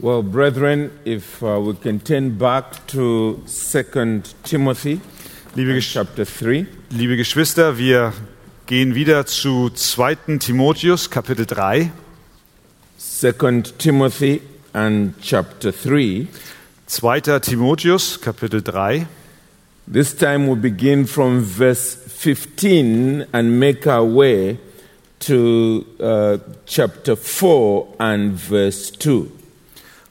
[0.00, 5.00] Well, brethren, if uh, we can turn back to 2 Timothy
[5.56, 6.66] Liebe, Gesch chapter 3.
[6.90, 8.12] liebe Geschwister, wir
[8.66, 10.38] gehen wieder zu 2.
[10.38, 11.90] Timotheus, Kapitel 3.
[12.96, 14.40] 2 Timothy
[14.72, 16.28] and chapter 3.
[16.86, 17.40] 2.
[17.40, 19.04] Timotheus, Kapitel 3.
[19.88, 24.58] This time we begin from verse 15 and make our way
[25.18, 29.37] to uh, chapter 4 and verse 2.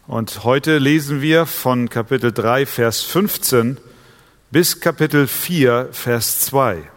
[0.07, 3.77] Und heute lesen wir von Kapitel 3, Vers 15
[4.51, 6.89] bis Kapitel 4, Vers 2.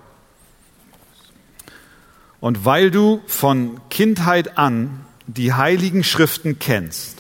[2.39, 7.17] Und weil du von Kindheit an die heiligen Schriften kennst,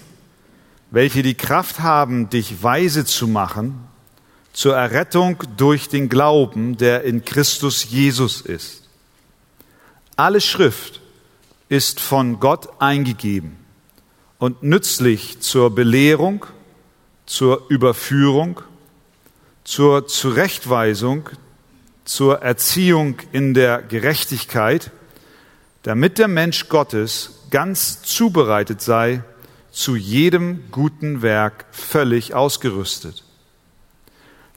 [0.93, 3.80] welche die Kraft haben, dich weise zu machen,
[4.52, 8.88] zur Errettung durch den Glauben, der in Christus Jesus ist.
[10.15, 11.01] Alle Schrift
[11.69, 13.60] ist von Gott eingegeben
[14.41, 16.47] und nützlich zur Belehrung,
[17.27, 18.61] zur Überführung,
[19.63, 21.29] zur Zurechtweisung,
[22.05, 24.91] zur Erziehung in der Gerechtigkeit,
[25.83, 29.23] damit der Mensch Gottes ganz zubereitet sei,
[29.71, 33.24] zu jedem guten Werk völlig ausgerüstet.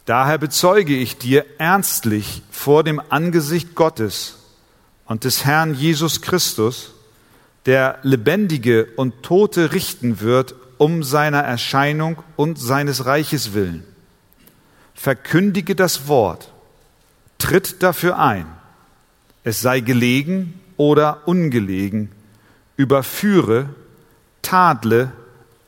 [0.06, 4.39] Daher bezeuge ich dir ernstlich vor dem Angesicht Gottes
[5.06, 6.92] und des Herrn Jesus Christus,
[7.66, 13.83] der Lebendige und Tote richten wird um seiner Erscheinung und seines Reiches willen.
[14.94, 16.52] Verkündige das Wort,
[17.38, 18.45] tritt dafür ein,
[19.44, 22.11] es sei gelegen oder ungelegen,
[22.78, 23.70] überführe,
[24.42, 25.11] tadle,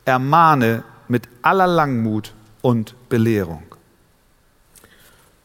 [0.04, 3.62] ermahne mit aller Langmut und Belehrung.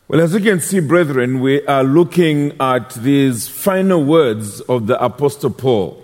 [0.07, 4.95] Well, as you can see, brethren, we are looking at these final words of the
[4.95, 6.00] Apostle Paul.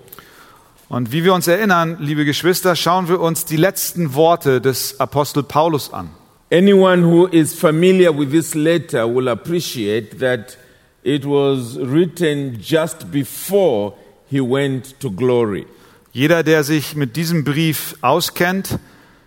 [0.90, 5.44] Und wie wir uns erinnern, liebe Geschwister, schauen wir uns die letzten Worte des Apostel
[5.44, 6.10] Paulus an.
[6.50, 10.58] Anyone who is familiar with this letter will appreciate that
[11.04, 13.96] it was written just before
[14.30, 15.68] he went to glory.
[16.14, 18.80] Jeder, der sich mit diesem Brief auskennt,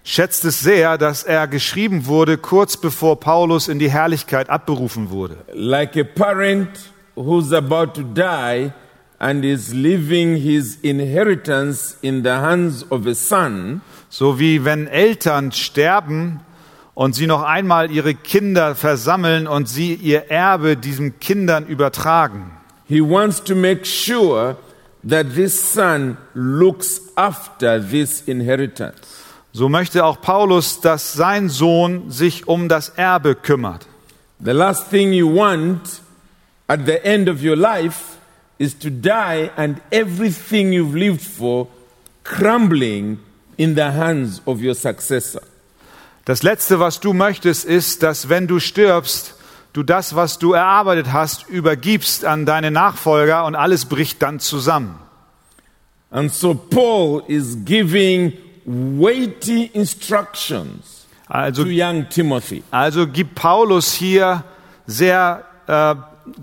[0.02, 5.36] schätzt es sehr, dass er geschrieben wurde kurz bevor Paulus in die Herrlichkeit abberufen wurde.
[5.52, 6.70] Like a parent
[7.14, 8.72] who's about to die
[9.20, 15.52] and is leaving his inheritance in the hands of a son, So wie wenn Eltern
[15.52, 16.40] sterben
[16.94, 22.50] und sie noch einmal ihre Kinder versammeln und sie ihr Erbe diesen Kindern übertragen.
[22.88, 24.56] he wants to make sure
[25.04, 29.24] that this son looks after this inheritance.
[29.52, 33.86] So möchte auch Paulus, dass sein Sohn sich um das Erbe kümmert.
[34.42, 36.00] The last thing you want
[36.66, 38.16] at the end of your life
[38.60, 41.66] is to die and everything you've lived for
[42.24, 43.18] crumbling
[43.56, 45.40] in the hands of your successor.
[46.26, 49.34] Das Letzte, was du möchtest, ist, dass wenn du stirbst,
[49.72, 54.98] du das, was du erarbeitet hast, übergibst an deine Nachfolger und alles bricht dann zusammen.
[56.10, 58.34] And so Paul is giving
[58.66, 62.62] weighty instructions Also, to young Timothy.
[62.70, 64.44] also gibt Paulus hier
[64.86, 65.94] sehr äh,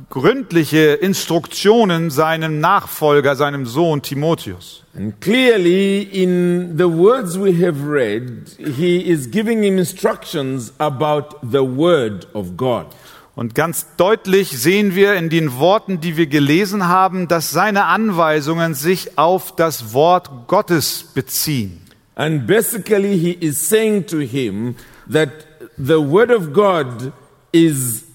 [0.09, 4.83] gründliche Instruktionen seinem Nachfolger, seinem Sohn Timotheus.
[4.95, 11.59] And clearly, in the words we have read, he is giving him instructions about the
[11.59, 12.87] Word of God.
[13.35, 18.73] Und ganz deutlich sehen wir in den Worten, die wir gelesen haben, dass seine Anweisungen
[18.73, 21.81] sich auf das Wort Gottes beziehen.
[22.15, 24.75] And basically, he is saying to him
[25.07, 25.29] that
[25.77, 27.11] the Word of God
[27.51, 28.05] is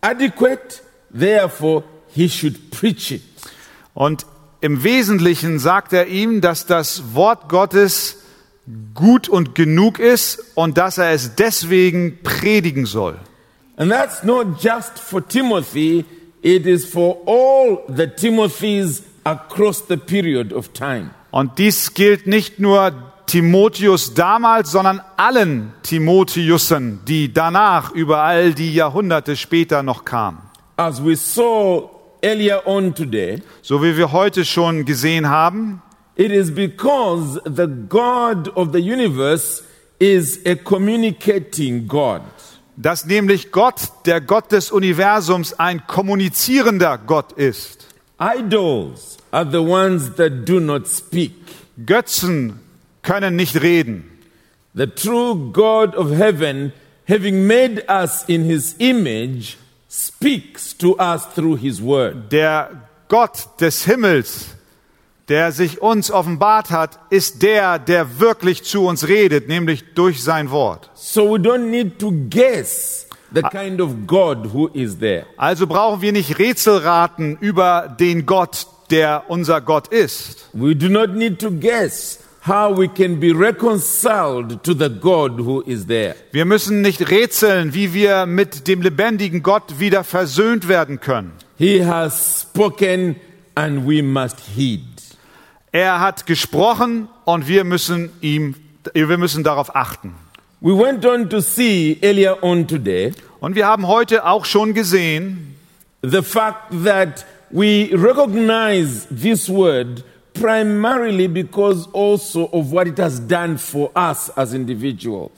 [0.00, 1.84] adequate, therefore,
[2.14, 3.22] he should preach it.
[3.94, 4.26] Und
[4.60, 8.18] im Wesentlichen sagt er ihm, dass das Wort Gottes
[8.94, 13.18] gut und genug ist und dass er es deswegen predigen soll.
[13.76, 16.04] And that's not just for Timothy,
[16.42, 21.10] it is for all the Timothys across the period of time.
[21.30, 22.92] Und dies gilt nicht nur
[23.26, 30.38] Timotheus damals, sondern allen Timotheusen, die danach über all die Jahrhunderte später noch kamen.
[30.76, 31.88] As we saw
[32.22, 35.82] earlier on today, So wie wir heute schon gesehen haben,
[36.16, 39.62] it is because the God of the universe
[39.98, 42.22] is a communicating God.
[42.76, 47.86] dass nämlich Gott, der Gott des Universums, ein kommunizierender Gott ist.
[48.18, 51.32] Idols are the ones that do not speak.
[51.84, 52.60] Götzen
[53.02, 54.04] können nicht reden.
[54.74, 56.72] The true God of heaven,
[57.06, 59.58] having made us in his image,
[59.92, 62.32] speaks to us through his word.
[62.32, 62.70] Der
[63.08, 64.46] Gott des Himmels,
[65.28, 70.50] der sich uns offenbart hat, ist der, der wirklich zu uns redet, nämlich durch sein
[70.50, 70.90] Wort.
[70.94, 75.26] So we don't need to guess the kind of God who is there.
[75.36, 80.48] Also brauchen wir nicht Rätselraten über den Gott, der unser Gott ist.
[80.54, 85.62] We do not need to guess how we can be reconciled to the God who
[85.62, 86.14] is there.
[86.32, 91.32] Wir müssen nicht rätseln, wie wir mit dem lebendigen Gott wieder versöhnt werden können.
[91.56, 93.16] He has spoken
[93.54, 94.80] and we must heed.
[95.70, 98.56] Er hat gesprochen und wir müssen ihm,
[98.92, 100.14] wir müssen darauf achten.
[100.60, 103.12] We went on to see earlier on today
[103.42, 105.56] Und wir haben heute auch schon gesehen,
[106.02, 110.04] the fact that we recognize this word
[110.42, 115.30] primarily because also of what it has done for us as individuals.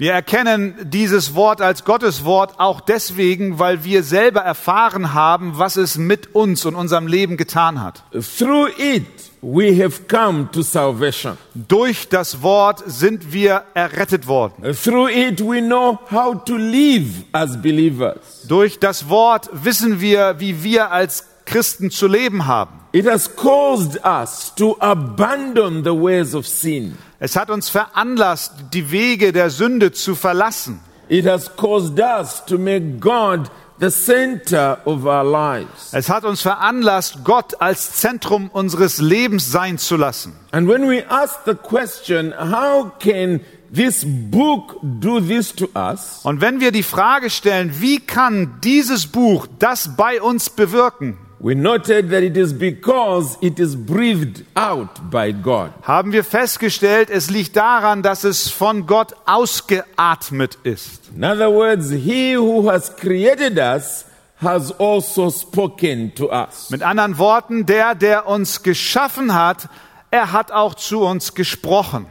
[0.00, 5.76] wir erkennen dieses Wort als Gottes Wort auch deswegen, weil wir selber erfahren haben, was
[5.76, 8.02] es mit uns und unserem Leben getan hat.
[8.38, 9.04] Through it,
[9.42, 11.36] we have come to salvation.
[11.54, 14.74] Durch das Wort sind wir errettet worden.
[14.74, 18.46] Through it, we know how to live as believers.
[18.48, 22.80] Durch das Wort wissen wir, wie wir als Christen zu leben haben.
[22.92, 26.96] It has caused us to abandon the ways of sin.
[27.18, 30.80] Es hat uns veranlasst, die Wege der Sünde zu verlassen.
[31.08, 33.50] It has caused us to make God
[33.80, 35.92] the center of our lives.
[35.92, 40.34] Es hat uns veranlasst, Gott als Zentrum unseres Lebens sein zu lassen.
[40.52, 43.40] And when we ask the question, how can
[43.72, 46.20] this book do this to us?
[46.24, 51.54] Und wenn wir die Frage stellen, wie kann dieses Buch das bei uns bewirken, We
[51.54, 55.72] noted that it is because it is breathed out by God.
[55.82, 61.08] haben wir festgestellt, es liegt daran, dass es von Gott ausgeatmet ist.
[61.16, 64.04] In other words, He who has created us
[64.42, 66.68] has also spoken to us.
[66.68, 69.70] Mit anderen Worten, der, der uns geschaffen hat,
[70.10, 72.04] er hat auch zu uns gesprochen.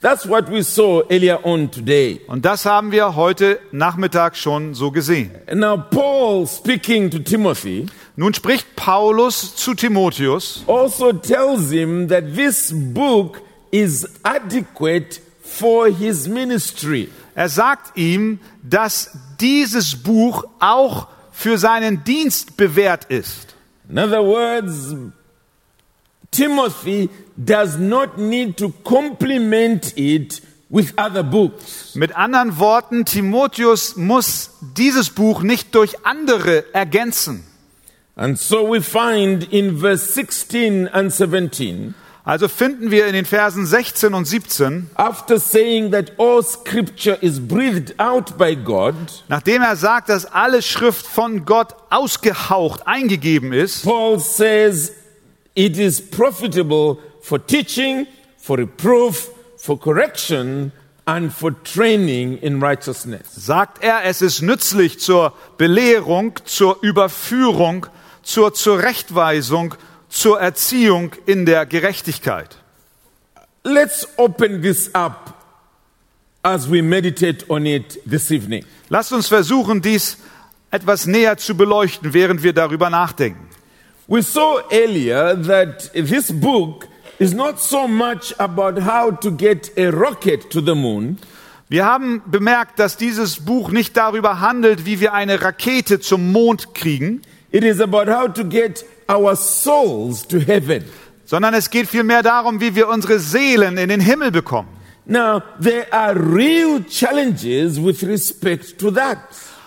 [0.00, 2.20] That's what we saw earlier on today.
[2.26, 5.30] Und das haben wir heute Nachmittag schon so gesehen.
[5.46, 7.86] And now, Paul speaking to Timothy
[8.18, 16.26] Nun spricht Paulus zu Timotheus also tells him that this book is adequate for his
[16.26, 17.10] ministry.
[17.34, 23.54] Er sagt ihm, dass dieses Buch auch für seinen Dienst bewährt ist.
[23.90, 24.94] In other words,
[26.36, 31.94] Timothy does not need to complement it with other books.
[31.94, 37.44] Mit anderen Worten, Timotheus muss dieses Buch nicht durch andere ergänzen.
[38.16, 41.94] And so we find in verse 16 and 17,
[42.24, 47.38] Also finden wir in den Versen 16 und 17, after saying that all scripture is
[47.38, 48.96] breathed out by God,
[49.28, 54.92] nachdem er sagt, dass alle Schrift von Gott ausgehaucht, eingegeben ist, Paul says
[55.56, 58.06] it is profitable for teaching,
[58.36, 60.70] for reproof, for correction,
[61.06, 63.26] and for training in righteousness.
[63.34, 67.86] sagt er, es ist nützlich zur Belehrung, zur Überführung,
[68.22, 69.74] zur Zurechtweisung,
[70.08, 72.56] zur Erziehung in der Gerechtigkeit.
[73.64, 75.34] Let's open this up
[76.42, 78.64] as we meditate on it this evening.
[78.88, 80.18] Lasst uns versuchen, dies
[80.70, 83.48] etwas näher zu beleuchten, während wir darüber nachdenken.
[84.08, 86.86] We saw earlier that this book
[87.18, 91.18] is not so much about how to get a rocket to the moon,
[91.68, 96.74] Wir haben bemerkt, dass dieses Buch nicht darüber handelt, wie wir eine Rakete zum Mond
[96.74, 100.84] kriegen, it is about how to get our souls to heaven.
[101.24, 104.68] sondern es geht vielmehr darum, wie wir unsere Seelen in den Himmel bekommen.
[105.06, 109.18] Now, there are real challenges with respect to that.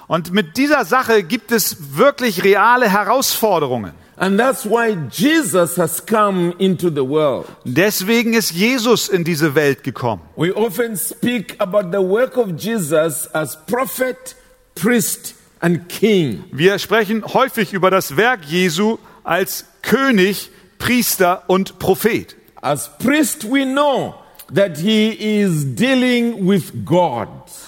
[0.08, 3.92] Und mit dieser Sache gibt es wirklich reale Herausforderungen.
[4.20, 7.46] And that's why Jesus has come into the world.
[7.64, 10.22] Deswegen ist Jesus in diese Welt gekommen.
[10.36, 14.36] We often speak about the work of Jesus as prophet,
[14.76, 16.44] priest, and king.
[16.52, 22.36] Wir sprechen häufig über das Werk Jesu als König, Priester und Prophet.
[22.62, 24.16] As priest, we know
[24.53, 27.27] that he is dealing with God.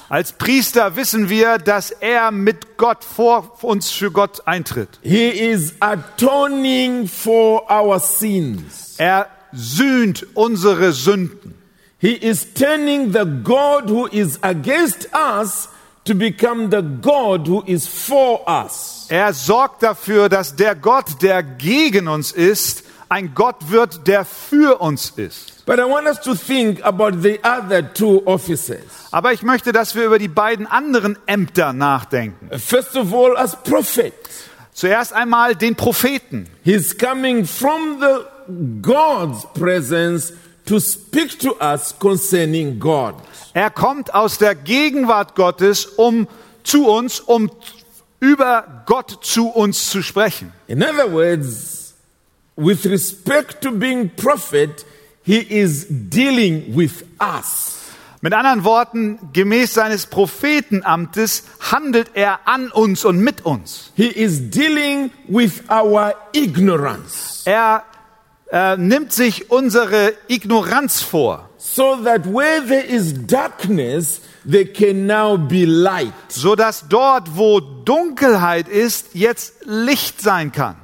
[0.09, 4.99] Als Priester wissen wir, dass er mit Gott vor uns für Gott eintritt.
[5.01, 8.95] He is atoning for our sins.
[8.97, 11.55] Er sühnt unsere Sünden.
[11.97, 15.69] He is turning the God who is against us
[16.03, 19.05] to become the God who is for us.
[19.09, 24.81] Er sorgt dafür, dass der Gott, der gegen uns ist, ein Gott wird, der für
[24.81, 25.50] uns ist.
[25.65, 28.81] But I want us to think about the other two offices.
[29.11, 32.49] Aber ich möchte, dass wir über die beiden anderen Ämter nachdenken.
[32.57, 34.13] First of all, as prophet,
[34.73, 36.47] Zuerst einmal den Propheten.
[36.63, 38.25] he's coming from the
[38.81, 40.33] God's presence
[40.65, 43.15] to speak to us concerning God.
[43.53, 46.27] Er kommt aus der Gegenwart Gottes, um
[46.63, 47.51] zu uns, um
[48.19, 50.53] über Gott zu uns zu sprechen.
[50.67, 51.93] In other words,
[52.55, 54.85] with respect to being prophet,
[55.23, 57.77] he is dealing with us.
[58.23, 63.91] Mit anderen Worten, gemäß seines Prophetenamtes handelt er an uns und mit uns.
[63.95, 67.41] He is dealing with our ignorance.
[67.45, 67.83] Er
[68.51, 75.37] äh, nimmt sich unsere Ignoranz vor, So that where there is darkness, there can now
[75.37, 76.13] be light.
[76.29, 80.75] so dass dort, wo Dunkelheit ist, jetzt Licht sein kann.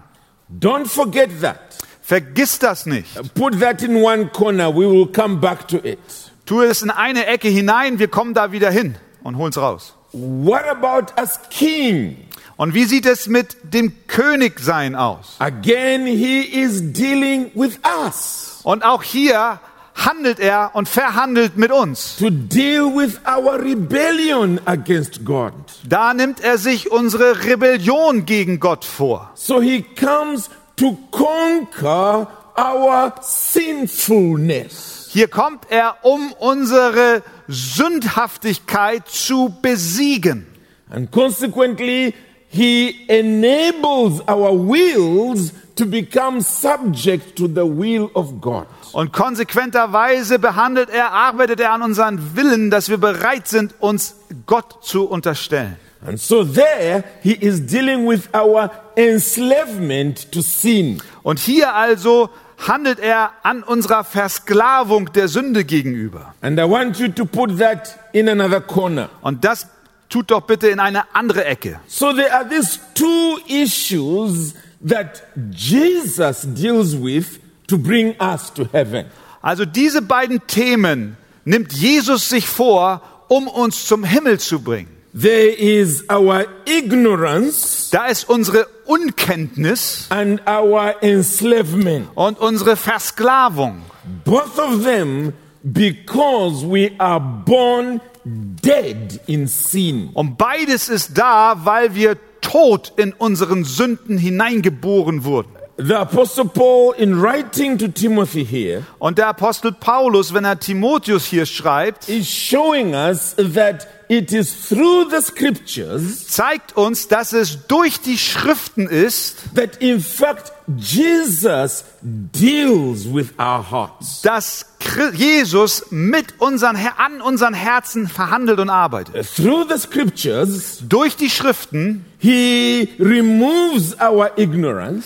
[0.50, 1.60] Don't forget that.
[2.08, 3.10] Vergiss das nicht.
[3.36, 4.74] Put that in one corner.
[4.74, 6.00] We will come back to it.
[6.46, 9.94] Tu es in eine Ecke hinein, wir kommen da wieder hin und holen es raus.
[10.14, 12.16] What about as king?
[12.56, 15.36] Und wie sieht es mit dem Königsein aus?
[15.40, 19.60] Again, he is dealing with us Und auch hier
[19.94, 22.16] handelt er und verhandelt mit uns.
[22.20, 25.52] to deal with our rebellion against God.
[25.90, 29.30] Da nimmt er sich unsere Rebellion gegen Gott vor.
[29.36, 35.10] So he comes to conquer our sinfulness.
[35.12, 40.48] Hier kommt er, um unsere Sündhaftigkeit zu besiegen.
[40.90, 42.14] And consequently,
[42.50, 48.68] he enables our wills to become subject to the will of God.
[48.94, 54.16] Und konsequenterweise behandelt er, arbeitet er an unseren Willen, dass wir bereit sind, uns
[54.46, 55.78] Gott zu unterstellen.
[56.06, 61.02] And so there, he is dealing with our enslavement to sin.
[61.24, 66.34] Und hier also handelt er an unserer Versklavung der Sünde gegenüber.
[66.42, 69.10] And I want you to put that in another corner.
[69.22, 69.68] Und das
[70.10, 71.80] tut doch bitte in eine andere Ecke.
[71.88, 74.54] So there are these two issues
[74.88, 79.06] that Jesus deals with to bring us to heaven.
[79.42, 84.97] Also diese beiden Themen nimmt Jesus sich vor, um uns zum Himmel zu bringen.
[85.20, 92.08] There is our ignorance Da ist unsere Unkenntnis and our enslavement.
[92.16, 93.82] und unsere Versklavung.
[94.26, 95.34] Both of them
[95.64, 100.10] because we are born dead in sin.
[100.14, 105.50] Und beides ist da, weil wir tot in unseren Sünden hineingeboren wurden.
[105.80, 111.26] The Apostle Paul, in writing to Timothy here, Und der Apostel Paulus, wenn er Timotheus
[111.26, 117.68] hier schreibt, is showing us that it is through the scriptures zeigt uns, dass es
[117.68, 124.22] durch die Schriften ist, that in fact Jesus deals with our hearts.
[124.22, 124.66] dass
[125.14, 129.28] Jesus mit unseren, an unseren Herzen verhandelt und arbeitet.
[129.36, 135.06] Through the scriptures, Durch die Schriften he removes our ignorance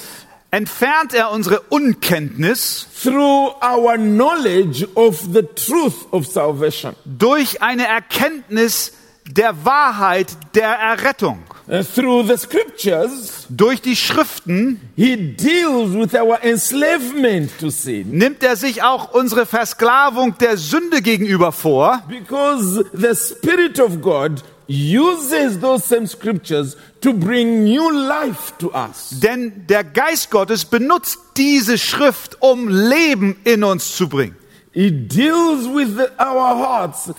[0.51, 6.93] entfernt er unsere Unkenntnis through our knowledge of the truth of salvation.
[7.05, 8.93] durch eine Erkenntnis
[9.25, 11.39] der Wahrheit der Errettung.
[11.67, 18.43] Uh, through the scriptures, Durch die Schriften he deals with our enslavement to sin nimmt
[18.43, 25.59] er sich auch unsere Versklavung der Sünde gegenüber vor, because the Spirit of God uses
[25.59, 29.09] those same scriptures to bring new life to us.
[29.19, 34.35] denn der Geist Gottes benutzt diese Schrift, um Leben in uns zu bringen.
[34.73, 37.11] He deals with the- our hearts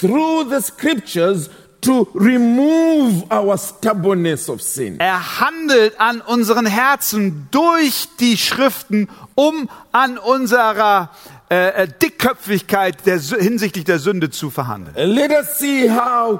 [0.00, 1.48] through the scriptures
[1.80, 5.00] to remove our stubbornness of sin.
[5.00, 11.08] Er handelt an unseren Herzen durch die Schriften, um an unserer
[11.48, 14.94] äh, äh, Dickköpfigkeit der, hinsichtlich der Sünde zu verhandeln.
[15.14, 16.38] Let us see how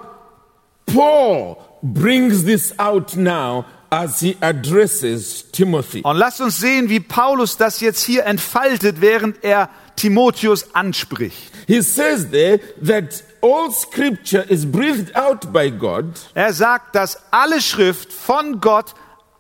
[0.95, 6.03] Paul brings this out now as he addresses Timothy.
[6.03, 11.51] Und lasst uns sehen, wie Paulus das jetzt hier entfaltet, während er Timotheus anspricht.
[11.67, 17.61] He says there that all scripture is breathed out by God Er sagt, dass alle
[17.61, 18.95] Schrift von Gott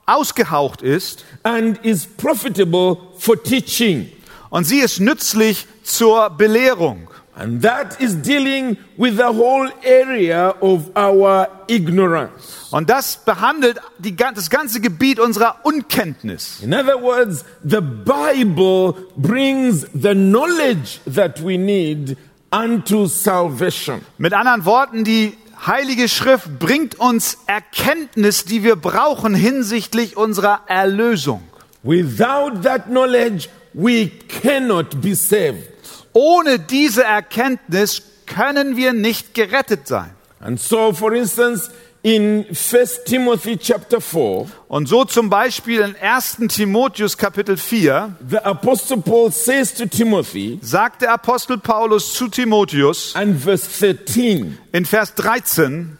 [0.06, 4.10] ausgehaucht ist and is profitable for teaching.
[4.50, 7.08] und sie ist nützlich zur Belehrung.
[7.36, 12.68] And that is dealing with the whole area of our ignorance.
[12.70, 16.60] Und das behandelt die, das ganze Gebiet unserer Unkenntnis.
[16.60, 22.16] In other words, the Bible brings the knowledge that we need
[22.50, 24.02] unto salvation.
[24.18, 31.42] Mit anderen Worten, die Heilige Schrift bringt uns Erkenntnis, die wir brauchen hinsichtlich unserer Erlösung.
[31.82, 34.10] Without that knowledge, we
[34.42, 35.68] cannot be saved.
[36.12, 40.10] Ohne diese Erkenntnis können wir nicht gerettet sein.
[40.40, 41.70] And so, for instance,
[42.02, 46.38] in 1 Timothy chapter 4, Und so zum Beispiel in 1.
[46.48, 53.14] Timotheus Kapitel 4 the Apostle Paul says to Timothy, sagt der Apostel Paulus zu Timotheus
[53.14, 55.98] and verse 13, in Vers 13,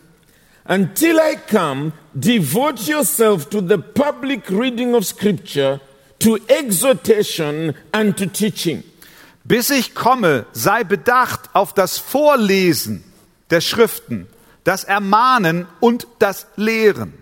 [0.64, 5.80] Until I come, devote yourself to the public reading of Scripture,
[6.20, 8.84] to exhortation, and to teaching.
[9.50, 13.02] Bis ich komme, sei bedacht auf das Vorlesen
[13.50, 14.28] der Schriften,
[14.62, 17.12] das Ermahnen und das Lehren.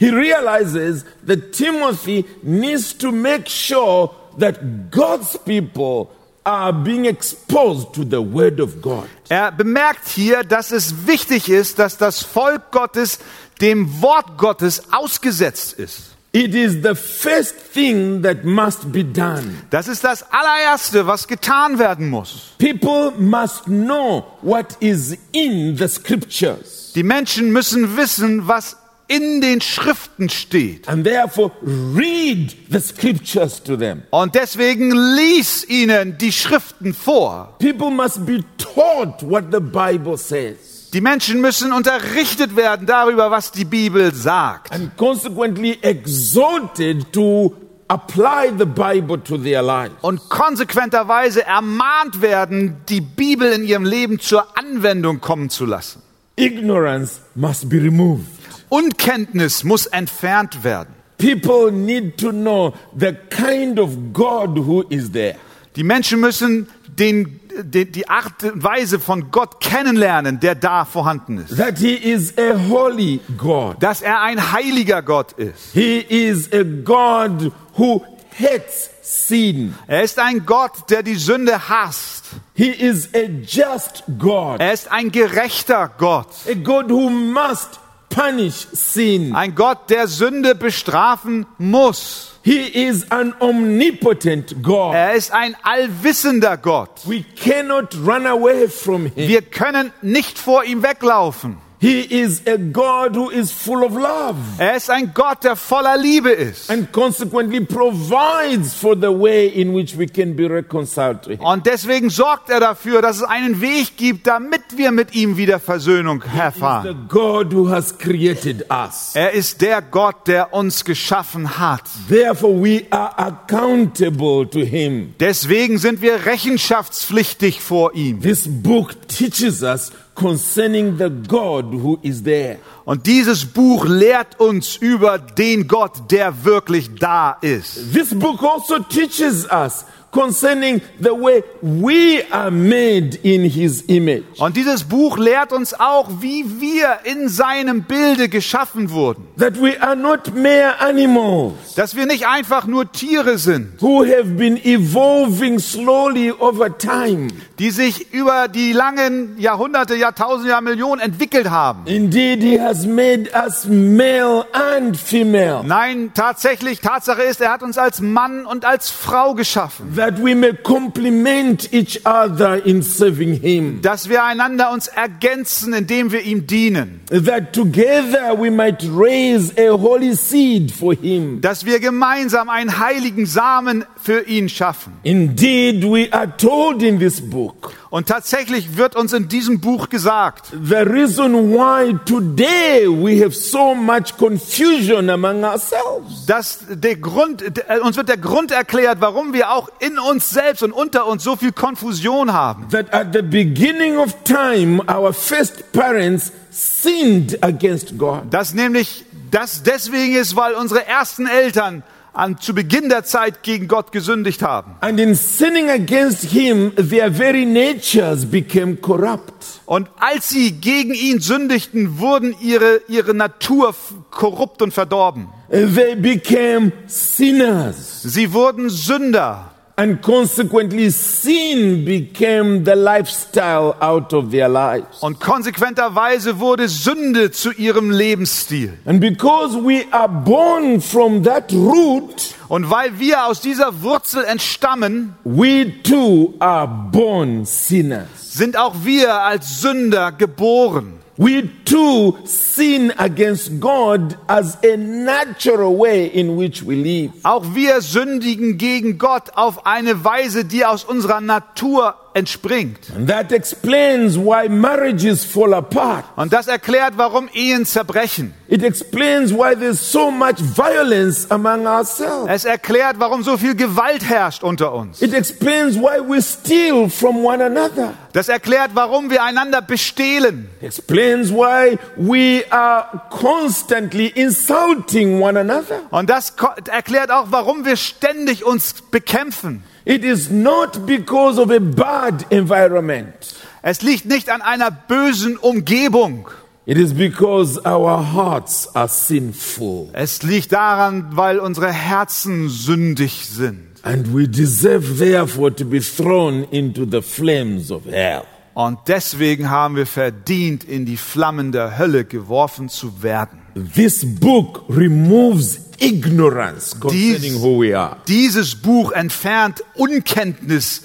[0.00, 4.10] He realizes that Timothy needs to make sure
[4.40, 6.08] that God's people
[6.42, 9.06] are being exposed to the Word of God.
[9.28, 13.20] Er bemerkt hier, dass es wichtig ist, dass das Volk Gottes
[13.60, 16.13] dem Wort Gottes ausgesetzt ist.
[16.34, 19.54] It is the first thing that must be done.
[19.70, 22.54] Das ist das allererste, was getan werden muss.
[22.58, 26.92] People must know what is in the scriptures.
[26.96, 28.76] Die Menschen müssen wissen, was
[29.06, 30.88] in den Schriften steht.
[30.88, 34.02] And therefore, read the scriptures to them.
[34.10, 37.54] Und deswegen lies ihnen die Schriften vor.
[37.60, 40.73] People must be taught what the Bible says.
[40.94, 44.72] Die Menschen müssen unterrichtet werden darüber, was die Bibel sagt.
[44.72, 47.52] and consequently exhorted to
[47.88, 49.96] apply the Bible to their lives.
[50.02, 56.00] Und konsequenterweise ermahnt werden, die Bibel in ihrem Leben zur Anwendung kommen zu lassen.
[56.36, 58.26] Ignorance must be removed.
[58.68, 60.94] Unkenntnis muss entfernt werden.
[61.18, 65.34] People need to know the kind of God who is there.
[65.74, 71.38] Die Menschen müssen den, die, die Art und Weise von Gott kennenlernen, der da vorhanden
[71.38, 71.56] ist.
[71.56, 73.82] That He is a holy God.
[73.82, 75.72] Dass er ein heiliger Gott ist.
[75.72, 78.02] He is a God who
[78.38, 79.74] hates sin.
[79.86, 82.24] Er ist ein Gott, der die Sünde hasst.
[82.54, 84.60] He is a just God.
[84.60, 86.28] Er ist ein gerechter Gott.
[86.48, 89.34] A God who must punish sin.
[89.34, 92.33] Ein Gott, der Sünde bestrafen muss.
[92.44, 94.94] He is an omnipotent God.
[94.94, 96.90] Er ist ein allwissender Gott.
[97.06, 99.28] We cannot run away from Him.
[99.28, 101.56] Wir können nicht vor ihm weglaufen.
[101.84, 105.98] He is a God who is full of love Er ist ein Gott, der voller
[105.98, 106.70] Liebe ist.
[106.70, 111.40] and consequently provides for the way in which we can be reconciled to Him.
[111.40, 115.60] Und deswegen sorgt er dafür, dass es einen Weg gibt, damit wir mit ihm wieder
[115.60, 117.06] Versöhnung The erfahren.
[117.08, 119.10] God who has created us.
[119.14, 121.82] Er ist der Gott, der uns geschaffen hat.
[122.08, 125.14] Therefore, we are accountable to Him.
[125.20, 128.22] Deswegen sind wir rechenschaftspflichtig vor ihm.
[128.22, 132.58] This book teaches us concerning the God who is there.
[132.84, 137.92] Und dieses Buch lehrt uns über den Gott, der wirklich da ist.
[137.92, 144.24] This book also teaches us concerning the way we are made in His image.
[144.38, 149.26] Und dieses Buch lehrt uns auch, wie wir in seinem Bilde geschaffen wurden.
[149.38, 151.74] That we are not mere animals.
[151.74, 157.28] Dass wir nicht einfach nur Tiere sind, who have been evolving slowly over time.
[157.58, 161.82] die sich über die langen Jahrhunderte, Jahrtausende, Jahrmillionen entwickelt haben.
[161.86, 167.78] Indeed, He has made us male and female, Nein, tatsächlich, Tatsache ist, er hat uns
[167.78, 169.96] als Mann und als Frau geschaffen.
[170.04, 176.12] That we may complement each other in serving Him, Dass wir einander uns ergänzen, indem
[176.12, 177.00] wir ihm dienen.
[177.10, 181.40] that together we might raise a holy seed for Him.
[181.40, 184.92] Dass wir gemeinsam einen heiligen Samen für ihn schaffen.
[185.04, 190.46] Indeed, we are told in this book Und tatsächlich wird uns in diesem Buch gesagt,
[190.50, 196.26] the reason why today we have so much confusion among ourselves.
[196.26, 200.64] dass der Grund, äh, uns wird der Grund erklärt, warum wir auch in uns selbst
[200.64, 202.68] und unter uns so viel Konfusion haben.
[202.70, 208.22] That at the beginning of time, our first parents sinned against God.
[208.28, 213.68] Das nämlich das deswegen ist, weil unsere ersten Eltern an, zu Beginn der Zeit gegen
[213.68, 214.76] Gott gesündigt haben.
[214.80, 219.60] And in sinning against him, their very natures became corrupt.
[219.66, 223.74] Und als sie gegen ihn sündigten, wurden ihre, ihre Natur
[224.10, 225.28] korrupt und verdorben.
[225.50, 228.02] They became sinners.
[228.02, 229.53] Sie wurden Sünder.
[229.76, 235.02] And consequently, sin became the lifestyle out of their lives.
[235.02, 238.74] Und konsequenterweise wurde Sünde zu ihrem Lebensstil.
[238.84, 245.14] And because we are born from that root, Und weil wir aus dieser Wurzel entstammen,
[245.24, 248.06] we too are born sinners.
[248.16, 251.03] sind auch wir als Sünder geboren.
[251.16, 257.12] We too sin against God as a natural way in which we live.
[257.22, 262.90] Auch wir sündigen gegen Gott auf eine Weise, die aus unserer Natur entspringt.
[262.94, 266.04] And that explains why marriages fall apart.
[266.16, 268.32] Und das erklärt, warum Ehen zerbrechen.
[268.48, 272.28] It explains why there's so much violence among ourselves.
[272.28, 275.02] Es erklärt, warum so viel Gewalt herrscht unter uns.
[275.02, 277.94] It explains why we steal from one another.
[278.12, 280.48] Das erklärt, warum wir einander bestehlen.
[280.60, 285.80] Explains why we are constantly insulting one another.
[285.90, 286.34] Und das
[286.70, 289.64] erklärt auch, warum wir ständig uns bekämpfen.
[289.84, 293.34] It is not because of a bad environment.
[293.62, 296.28] Es liegt nicht an einer bösen Umgebung.
[296.66, 303.68] It is because our hearts are sinful Es liegt daran, weil unsere Herzen sündig sind.
[303.82, 308.22] and we deserve therefore to be thrown into the flames of hell.
[308.54, 313.43] Und deswegen haben wir verdient, in die Flammen der Hölle geworfen zu werden.
[313.54, 317.96] This book removes ignorance concerning Dies- who we are.
[318.08, 320.82] Dieses Buch entfernt Unkenntnis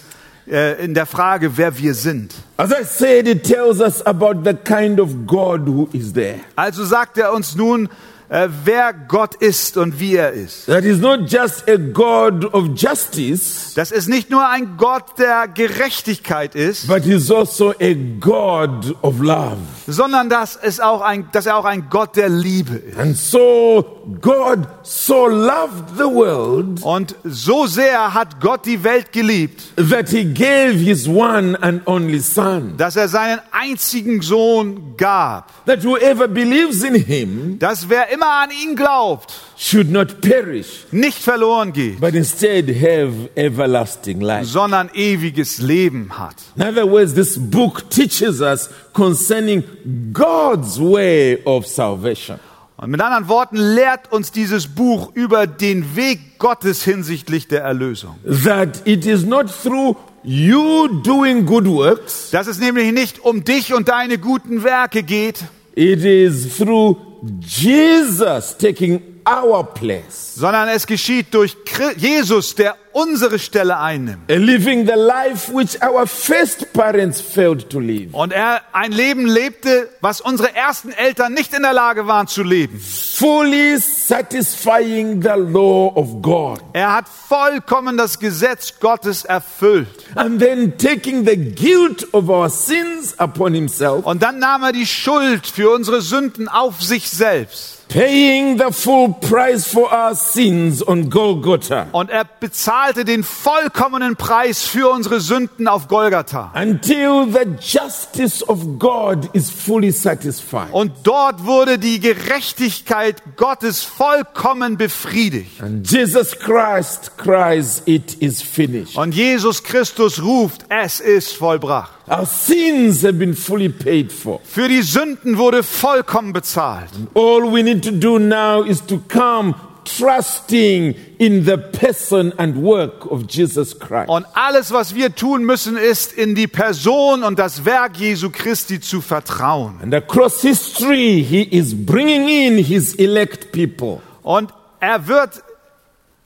[0.48, 2.34] äh, in der Frage, wer wir sind.
[2.58, 6.42] As I said, it tells us about the kind of God who is there.
[6.56, 7.90] Also sagt er uns nun,
[8.30, 10.68] äh, wer Gott ist und wie er ist.
[10.68, 15.48] That is not just a God of justice, Das ist nicht nur ein Gott der
[15.48, 19.58] Gerechtigkeit ist, but is also a God of love.
[19.88, 22.98] sondern dass, es auch ein, dass er auch ein Gott der Liebe ist.
[23.00, 29.62] And so God so loved the world Und so sehr hat Gott die Welt geliebt,
[29.90, 32.76] that he gave his one and only son.
[32.78, 35.66] dass er seinen einzigen Sohn gab.
[35.66, 41.18] That whoever believes in him Dass wer immer an ihn glaubt, should not perish, nicht
[41.18, 44.46] verloren geht, but instead have everlasting life.
[44.46, 46.36] sondern ewiges Leben hat.
[46.58, 49.64] In other words, this book teaches us concerning
[50.12, 52.40] God's way of salvation.
[52.78, 58.16] Und mit anderen Worten lehrt uns dieses Buch über den Weg Gottes hinsichtlich der Erlösung.
[58.46, 63.74] That it is not through you doing good works, Dass es nämlich nicht um dich
[63.74, 65.44] und deine guten Werke geht,
[65.76, 67.09] it is through
[67.40, 71.56] Jesus taking our place, sondern es geschieht durch
[71.98, 74.30] Jesus, der unsere Stelle einnimmt.
[74.30, 78.14] living the life which our first parents failed to live.
[78.14, 82.42] Und er ein Leben lebte, was unsere ersten Eltern nicht in der Lage waren zu
[82.44, 82.80] leben.
[82.80, 89.88] fully satisfying the law of God Er hat vollkommen das Gesetz Gottes erfüllt.
[90.16, 94.86] and then taking the guilt of our sins upon himself, Und dann nahm er die
[94.88, 97.79] Schuld für unsere Sünden auf sich selbst.
[97.90, 104.64] Paying the full price for our sins on Golgotha Und er bezahlte den vollkommenen Preis
[104.64, 106.52] für unsere Sünden auf Golgatha.
[106.56, 110.72] until the justice of God is fully satisfied.
[110.72, 115.62] Und dort wurde die Gerechtigkeit Gottes vollkommen befriedigt.
[115.62, 118.98] And Jesus Christ cries, It is finished.
[118.98, 121.92] Und Jesus Christus ruft, es ist vollbracht.
[122.10, 124.40] Our sins have been fully paid for.
[124.44, 126.90] Für die Sünden wurde vollkommen bezahlt.
[127.14, 129.54] All we need to do now is to come
[129.98, 134.10] trusting in the person and work of Jesus Christ.
[134.10, 138.80] Und alles, was wir tun müssen, ist in die Person und das Werk Jesu Christi
[138.80, 139.80] zu vertrauen.
[139.82, 145.44] And across history, he is bringing in his elect people Und er wird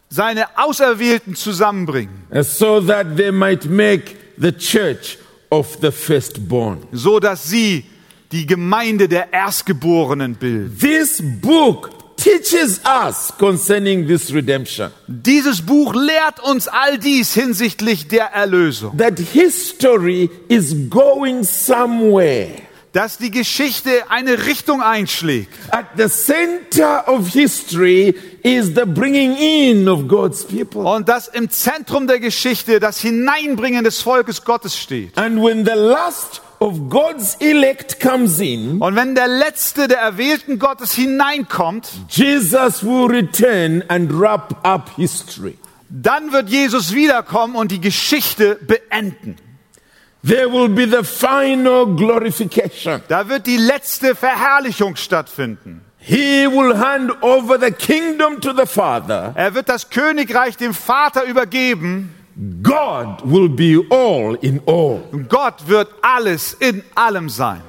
[0.10, 5.18] seine Auserwählten zusammenbringen, so that they might make the church
[5.54, 6.80] of the firstborn.
[6.92, 7.86] so dass sie
[8.32, 10.76] die Gemeinde der Erstgeborenen bilden.
[10.80, 18.26] This book teaches us concerning this redemption Dieses Buch lehrt uns all dies hinsichtlich der
[18.34, 22.50] Erlösung, that history is going somewhere.
[22.94, 25.50] Dass die Geschichte eine Richtung einschlägt.
[25.72, 30.84] At the center of history is the bringing in of God's people.
[30.84, 35.18] Und dass im Zentrum der Geschichte das Hineinbringen des Volkes Gottes steht.
[35.18, 40.60] And when the last of God's elect comes in, Und wenn der Letzte der Erwählten
[40.60, 45.58] Gottes hineinkommt, Jesus will return and wrap up history.
[45.90, 49.36] dann wird Jesus wiederkommen und die Geschichte beenden.
[50.26, 53.02] There will be the final glorification.
[53.10, 55.82] Da wird die letzte Verherrlichung stattfinden.
[55.98, 59.34] He will hand over the kingdom to the Father.
[59.36, 62.14] Er wird das Königreich dem Vater übergeben.
[62.62, 65.04] God will be all in all.
[65.12, 67.62] Und Gott wird alles in allem sein.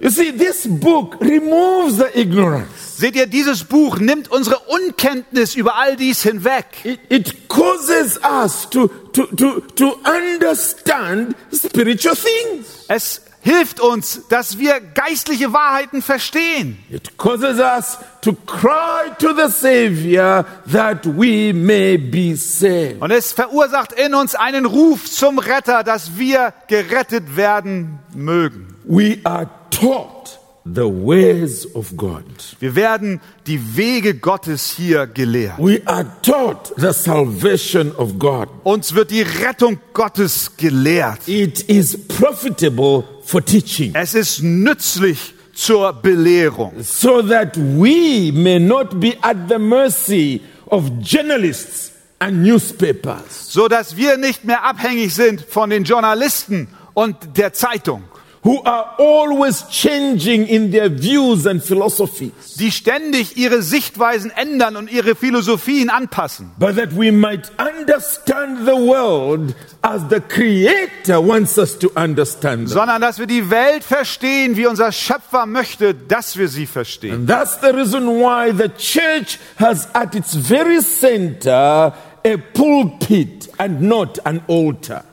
[0.00, 2.96] You see, this book removes the ignorance.
[2.96, 6.64] Seht ihr, dieses Buch nimmt unsere Unkenntnis über all dies hinweg.
[6.84, 12.86] It, it causes us to, to, to, to understand spiritual things.
[12.88, 16.78] Es hilft uns, dass wir geistliche Wahrheiten verstehen.
[16.90, 23.02] It causes us to cry to the Savior that we may be saved.
[23.02, 28.66] Und es verursacht in uns einen Ruf zum Retter, dass wir gerettet werden mögen.
[28.84, 29.48] We are
[29.80, 32.24] taught the ways of God.
[32.58, 35.58] Wir werden die Wege Gottes hier gelehrt.
[35.58, 38.48] We are taught the salvation of God.
[38.64, 41.26] Uns wird die Rettung Gottes gelehrt.
[41.26, 49.00] It is profitable for teaching, Es ist nützlich zur Belehrung, so that we may not
[49.00, 55.40] be at the mercy of journalists and newspapers so dass wir nicht mehr abhängig sind
[55.40, 58.04] von den Journalisten und der Zeitung,
[58.42, 64.90] who are always changing in their views and philosophies, die ständig ihre Sichtweisen ändern und
[64.90, 71.78] ihre Philosophien anpassen, but that we might understand the world as the Creator wants us
[71.78, 72.78] to understand them.
[72.78, 77.14] sondern dass wir die Welt verstehen, wie unser Schöpfer möchte, dass wir sie verstehen.
[77.14, 81.92] And that's the reason why the church has at its very center
[82.24, 85.04] a pulpit and not an altar.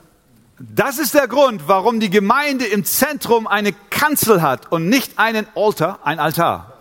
[0.59, 5.45] Das ist der Grund, warum die Gemeinde im Zentrum eine Kanzel hat und nicht einen
[5.55, 6.73] Altar, ein Altar.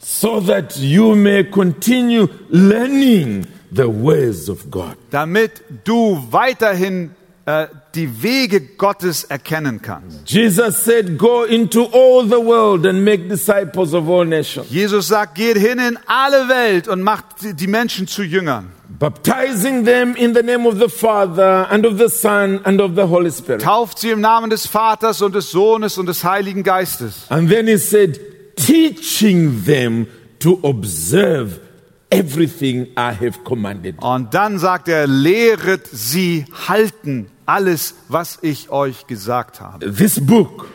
[0.00, 4.96] So that you may continue learning the ways of God.
[5.10, 5.50] damit
[5.84, 7.10] du weiterhin
[7.46, 10.30] äh, die Wege Gottes erkennen kannst.
[10.30, 15.34] Jesus said, Go into all the world and make disciples of all nations, Jesus sagt,
[15.34, 18.70] geht hin in alle Welt und macht die- die Menschen zu Jüngern.
[18.98, 23.06] Baptizing them in the name of the Father and of the Son and of the
[23.06, 23.62] Holy Spirit.
[23.62, 27.26] Tauft sie im Namen des Vaters und des Sohnes und des Heiligen Geistes.
[27.30, 28.18] And then he said,
[28.56, 30.06] teaching them
[30.40, 31.60] to observe
[32.10, 33.96] everything I have commanded.
[34.00, 39.92] Und dann sagt er, lehret sie halten alles, was ich euch gesagt habe.
[39.92, 40.68] This book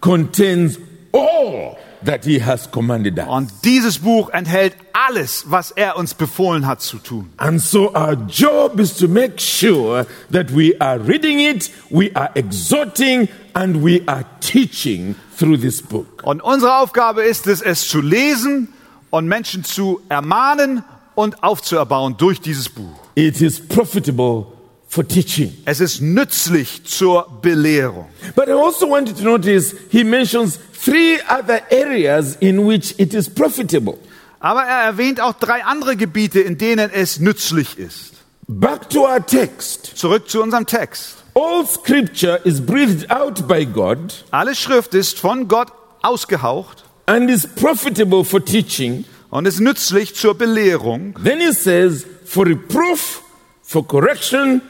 [0.00, 0.78] contains
[1.12, 3.26] all that he has commanded us.
[3.28, 7.30] Und dieses Buch enthält alles, was er uns befohlen hat zu tun.
[7.36, 12.30] And so our job is to make sure that we are reading it, we are
[12.34, 16.22] exhorting, and we are teaching through this book.
[16.22, 18.68] Und unsere Aufgabe ist es, es zu lesen
[19.10, 20.84] und Menschen zu ermahnen
[21.14, 22.98] und aufzuerbauen durch dieses Buch.
[23.14, 24.46] It is profitable
[24.92, 25.54] for teaching.
[25.64, 28.10] Es ist nützlich zur Belehrung.
[28.36, 33.14] But I also want you to notice he mentions three other areas in which it
[33.14, 33.96] is profitable.
[34.38, 38.12] Aber er erwähnt auch drei andere Gebiete, in denen es nützlich ist.
[38.48, 39.96] Back to our text.
[39.96, 41.24] Zurück zu unserem Text.
[41.34, 47.46] All scripture is breathed out by God Alle Schrift ist von Gott ausgehaucht and is
[47.46, 49.06] profitable for teaching.
[49.30, 51.14] und ist nützlich zur Belehrung.
[51.24, 53.22] Then he says, for reproof,
[53.62, 54.60] for correction,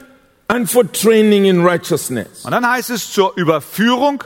[0.52, 2.44] and for training in righteousness.
[2.44, 4.22] Und dann heißt es zur Überführung,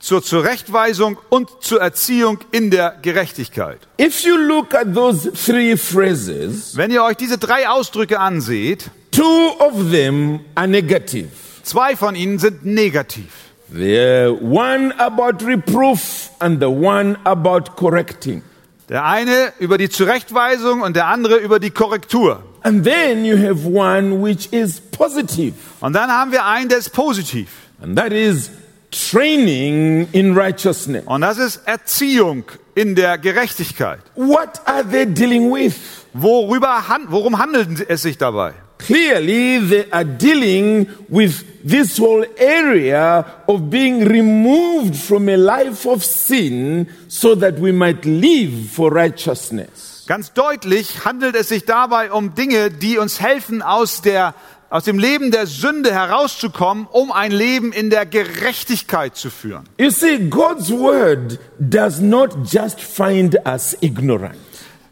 [0.00, 3.78] zur Zurechtweisung und zur Erziehung in der Gerechtigkeit.
[4.00, 9.50] If you look at those three phrases, Wenn ihr euch diese drei Ausdrücke anseht, two
[9.60, 11.28] of them are negative.
[11.62, 13.26] zwei von ihnen sind negativ.
[13.70, 18.42] The one about reproof and the one about correcting.
[18.88, 22.42] Der eine über die Zurechtweisung und der andere über die Korrektur.
[22.68, 26.92] And then you have one which is positive, Und dann haben wir einen, der ist
[26.92, 27.48] positiv.
[27.80, 28.50] and that is
[28.90, 31.02] training in righteousness.
[31.06, 34.00] Und das ist Erziehung in der Gerechtigkeit.
[34.16, 35.74] What are they dealing with?
[36.12, 38.52] Worüber, han- worum handelt es sich dabei?
[38.78, 46.04] Clearly, they are dealing with this whole area of being removed from a life of
[46.04, 49.87] sin so that we might live for righteousness.
[50.08, 54.34] Ganz deutlich handelt es sich dabei um Dinge, die uns helfen, aus, der,
[54.70, 59.68] aus dem Leben der Sünde herauszukommen, um ein Leben in der Gerechtigkeit zu führen.
[59.78, 64.38] You see, God's word does not just find us ignorant.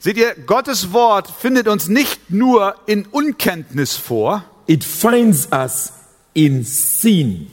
[0.01, 5.95] Seht ihr, Gottes Wort findet uns nicht nur in Unkenntnis vor, It finds us
[6.35, 7.51] in sin.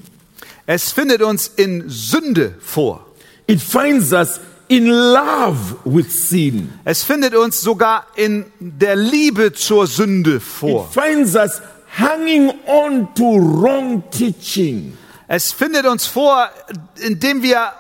[0.66, 3.06] es findet uns in Sünde vor.
[3.48, 6.74] It finds us in love with sin.
[6.86, 10.90] Es findet uns sogar in der Liebe zur Sünde It vor.
[10.92, 11.62] finds us
[11.98, 14.98] hanging on to wrong teaching.
[15.28, 16.50] Es findet uns vor,
[17.06, 17.72] indem wir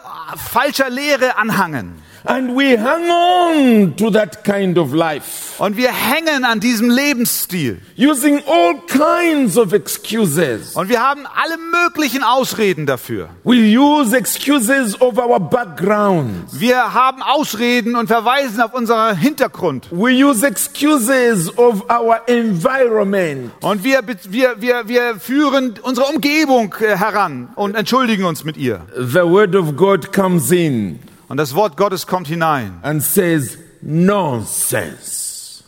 [0.52, 2.02] falscher Lehre anhangen.
[2.25, 7.79] And we hang on to that kind of life, Und wir hängen an diesem Lebensstil.
[7.97, 10.73] using all kinds of excuses.
[10.75, 13.29] Und wir haben alle möglichen Ausreden dafür.
[13.43, 16.31] We use excuses of our background.
[16.53, 19.88] Wir haben Ausreden und verweisen auf unseren Hintergrund.
[19.91, 23.51] We use excuses of our environment.
[23.62, 28.81] Und wir, wir, wir, wir führen unsere Umgebung äh, heran und entschuldigen uns mit ihr.
[28.95, 30.99] The word of God comes in
[31.34, 35.63] Und das Wort Gottes kommt hinein and says, nonsense.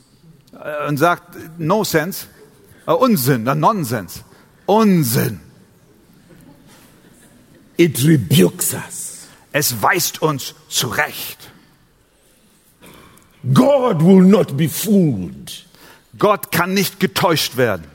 [0.53, 2.27] äh, und sagt, no sense,
[2.85, 4.23] äh, Unsinn, äh, Nonsens,
[4.67, 5.39] Unsinn.
[7.77, 9.27] It rebukes us.
[9.53, 11.49] Es weist uns zurecht.
[13.51, 15.65] God will not be fooled.
[16.19, 17.87] Gott kann nicht getäuscht werden.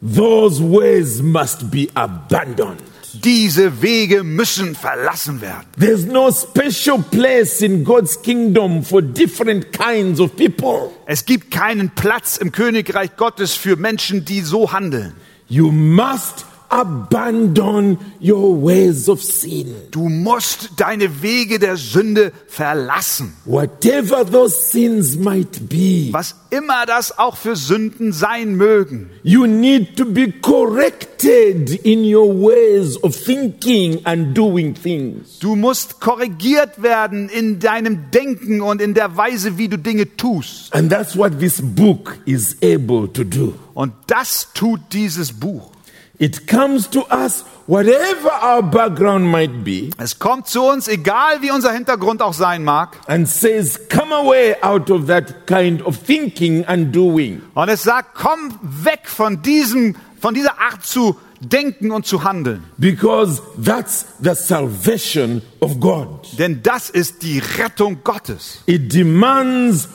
[0.00, 2.91] Those ways must be abandoned.
[3.14, 5.66] Diese Wege müssen verlassen werden.
[5.78, 10.90] There's no special place in God's kingdom for different kinds of people.
[11.06, 15.14] Es gibt keinen Platz im Königreich Gottes für Menschen, die so handeln.
[15.48, 19.74] You must abandon your ways of sin.
[19.90, 23.34] Du musst deine Wege der Sünde verlassen.
[23.44, 29.10] Whatever those sins might be, Was immer das auch für Sünden sein mögen.
[29.22, 35.38] you need to be corrected in your ways of thinking and doing things.
[35.40, 40.72] Du musst korrigiert werden in deinem Denken und in der Weise, wie du Dinge tust.
[40.74, 43.54] And that's what this book is able to do.
[43.74, 45.71] Und das tut dieses Buch.
[46.18, 51.50] It comes to us, whatever our background might be, Es kommt zu uns, egal wie
[51.50, 52.98] unser Hintergrund auch sein mag.
[53.08, 57.40] and says, Come away out of that kind of thinking and doing.
[57.54, 62.62] Und es sagt, komm weg von diesem, von dieser Art zu denken und zu handeln.
[62.76, 66.08] Because that's the salvation of God.
[66.38, 68.62] Denn das ist die Rettung Gottes.
[68.66, 69.88] It demands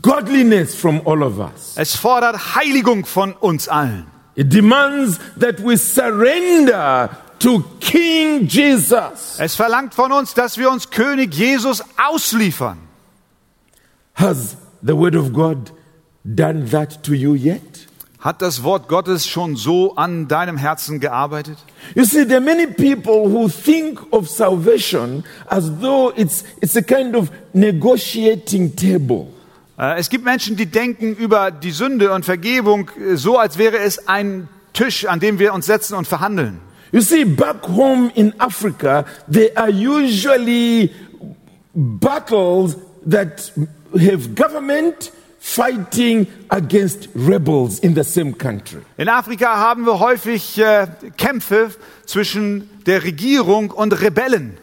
[0.00, 1.72] godliness from all of us.
[1.76, 4.06] Es fordert Heiligung von uns allen.
[4.34, 9.38] It demands that we surrender to King Jesus.
[9.38, 12.78] Es verlangt von uns, dass wir uns König Jesus ausliefern.
[14.14, 15.72] Has the Word of God
[16.24, 17.88] done that to you yet?
[18.20, 21.58] Hat das Wort Gottes schon so an deinem Herzen gearbeitet?
[21.96, 26.82] You see, there are many people who think of salvation as though it's, it's a
[26.82, 29.31] kind of negotiating table.
[29.78, 33.78] Äh, Es gibt Menschen, die denken über die Sünde und Vergebung äh, so, als wäre
[33.78, 36.60] es ein Tisch, an dem wir uns setzen und verhandeln.
[36.92, 40.90] You see, back home in Africa, there are usually
[41.74, 42.76] battles
[43.08, 43.52] that
[43.94, 48.80] have government fighting against rebels in the same country.
[48.96, 51.70] In Afrika haben wir häufig äh, Kämpfe
[52.06, 54.56] zwischen der Regierung und Rebellen.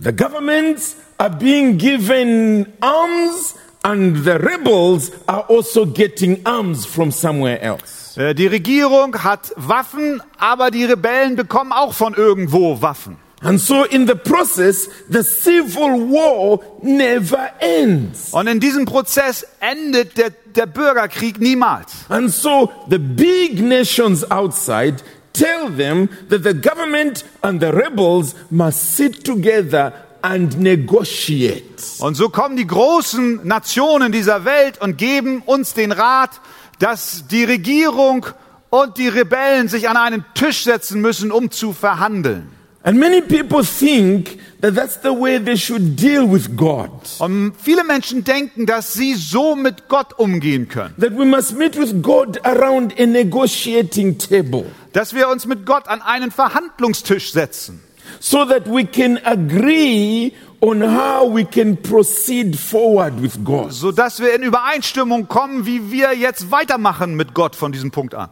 [0.00, 7.60] The governments are being given arms, and the rebels are also getting arms from somewhere
[7.60, 8.16] else.
[8.16, 13.18] Äh, Die Regierung hat Waffen, aber die Rebellen bekommen auch von irgendwo Waffen.
[13.42, 18.32] And so, in the process, the civil war never ends.
[18.32, 22.06] Und in diesem Prozess endet der, der Bürgerkrieg niemals.
[22.08, 25.02] And so, the big nations outside
[25.34, 29.92] tell them that the government and the rebels must sit together
[30.24, 31.64] and negotiate.
[31.98, 36.40] Und so kommen die großen Nationen dieser Welt und geben uns den Rat,
[36.78, 38.26] dass die Regierung
[38.70, 42.48] und die Rebellen sich an einen Tisch setzen müssen, um zu verhandeln.
[42.86, 46.90] And many people think that that's the way they should deal with God.
[47.18, 50.94] Und viele Menschen denken, dass sie so mit Gott umgehen können.
[51.00, 55.88] That we must meet with God around a negotiating table Dass wir uns mit Gott
[55.88, 57.82] an einen Verhandlungstisch setzen,
[58.20, 63.72] so that we can agree on how we can proceed forward with God.
[63.72, 68.30] sodass wir in Übereinstimmung kommen, wie wir jetzt weitermachen mit Gott von diesem Punkt an.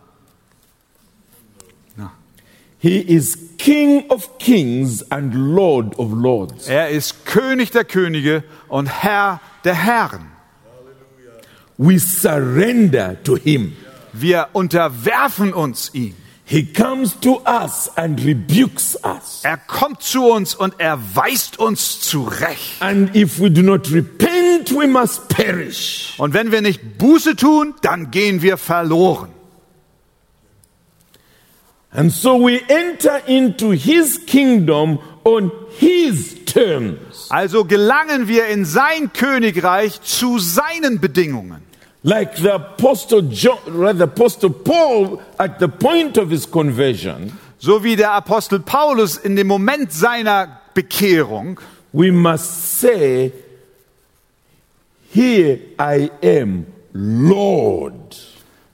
[2.83, 6.67] He is King of kings and Lord of lords.
[6.67, 10.33] Er ist König der Könige und Herr der Herren.
[11.79, 13.77] We surrender to him.
[14.13, 16.17] Wir unterwerfen uns ihm.
[16.45, 19.41] He comes to us and rebukes us.
[19.43, 22.81] Er kommt zu uns und er weist uns zurecht.
[22.81, 26.15] And if we do not repent, we must perish.
[26.19, 29.31] Und wenn wir nicht Buße tun, dann gehen wir verloren.
[31.91, 37.29] And so we enter into his kingdom on his terms.
[37.31, 41.63] Also gelangen wir in sein Königreich zu seinen Bedingungen.
[42.05, 47.95] Like the apostle John, rather apostle Paul at the point of his conversion So wie
[47.95, 51.61] der Apostel Paulus in dem Moment seiner Bekehrung
[51.93, 53.33] we must say,
[55.13, 58.17] Here I am, Lord.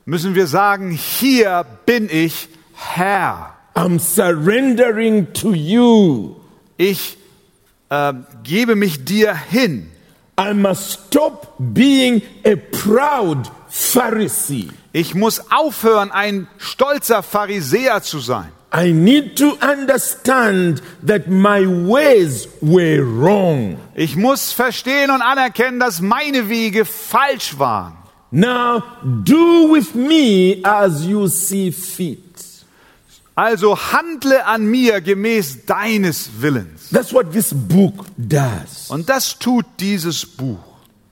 [0.06, 3.54] müssen wir sagen, hier bin ich Herr.
[3.74, 6.36] I'm surrendering to you.
[6.78, 7.18] Ich
[7.90, 9.90] äh, gebe mich dir hin.
[10.38, 14.70] I must stop being a proud Pharisee.
[14.92, 18.52] Ich muss aufhören, ein stolzer Pharisäer zu sein.
[18.72, 23.78] I need to understand that my ways were wrong.
[23.94, 27.94] Ich muss verstehen und anerkennen, dass meine Wege falsch waren.
[28.30, 28.82] Now
[29.24, 32.27] do with me as you see fit.
[33.38, 36.90] Also handle an mir gemäß deines Willens.
[36.90, 38.90] That's what this book does.
[38.90, 40.58] Und das tut dieses Buch.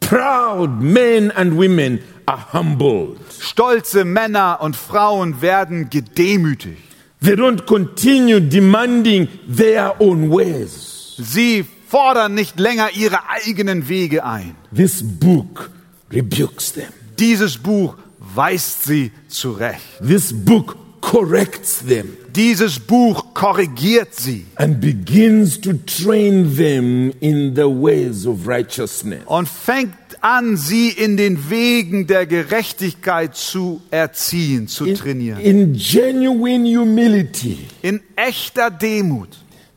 [0.01, 3.20] Proud men and women are humbled.
[3.39, 6.83] Stolze Männer und Frauen werden gedemütigt.
[7.22, 11.14] They don't continue demanding their own ways.
[11.18, 14.57] Sie fordern nicht länger ihre eigenen Wege ein.
[14.74, 15.70] This book
[16.12, 16.89] rebukes them.
[17.20, 19.81] Dieses Buch weist sie zurecht.
[20.05, 20.77] This book
[21.11, 28.47] corrects them Dieses Buch korrigiert sie and begins to train them in the ways of
[28.47, 29.21] righteousness.
[29.27, 35.41] und fängt an, sie in den Wegen der Gerechtigkeit zu erziehen, zu trainieren.
[35.41, 39.29] In genuine humility, In echter Demut.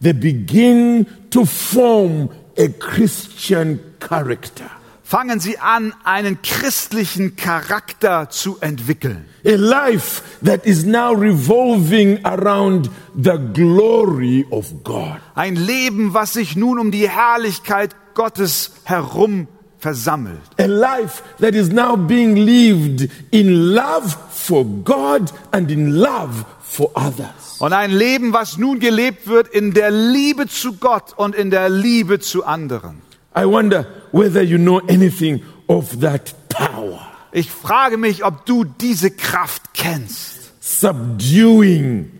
[0.01, 4.69] they begin to form a Christian character.
[5.09, 9.25] Fangen sie an, einen christlichen Charakter zu entwickeln.
[9.43, 15.19] A life that is now revolving around the glory of God.
[15.33, 19.47] Ein Leben, was sich nun um die Herrlichkeit Gottes herum
[19.79, 20.43] versammelt.
[20.59, 26.91] A life that is now being lived in love for God and in love for
[26.93, 27.57] others.
[27.57, 31.67] Und ein Leben, was nun gelebt wird in der Liebe zu Gott und in der
[31.67, 33.01] Liebe zu anderen.
[33.35, 36.99] I wonder whether you know anything of that power.
[37.31, 40.51] Ich frage mich, ob du diese Kraft kennst.
[40.61, 42.11] Subduing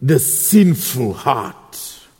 [0.00, 1.54] the sinful heart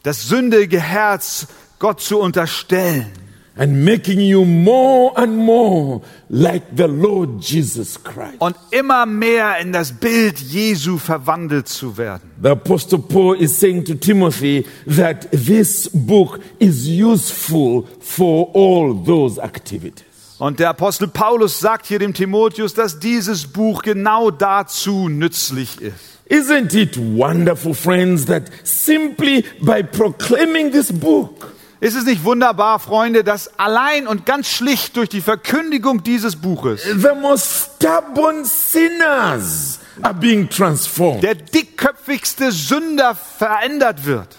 [0.04, 1.46] Das sündige Herz
[1.78, 3.10] Gott zu unterstellen
[3.57, 8.40] and making you more and more like the Lord Jesus Christ.
[8.40, 12.30] und immer mehr in das Bild Jesu verwandelt zu werden.
[12.42, 19.40] The Apostle Paul is saying to Timothy that this book is useful for all those
[19.40, 20.05] activities.
[20.38, 26.14] Und der Apostel Paulus sagt hier dem Timotheus, dass dieses Buch genau dazu nützlich ist.
[26.28, 33.24] Isn't it wonderful, friends, that simply by proclaiming this book, Ist es nicht wunderbar, Freunde,
[33.24, 40.14] dass allein und ganz schlicht durch die Verkündigung dieses Buches the most stubborn sinners are
[40.14, 41.22] being transformed?
[41.22, 44.36] der dickköpfigste Sünder verändert wird?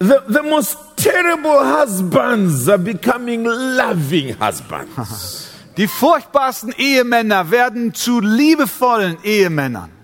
[0.00, 5.48] The, the most terrible husbands are becoming loving husbands.
[5.76, 10.01] Die furchtbarsten Ehemänner werden zu liebevollen Ehemännern.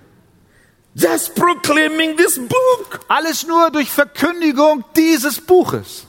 [0.99, 3.01] Just proclaiming this book.
[3.09, 6.05] Alles nur durch Verkündigung dieses Buches.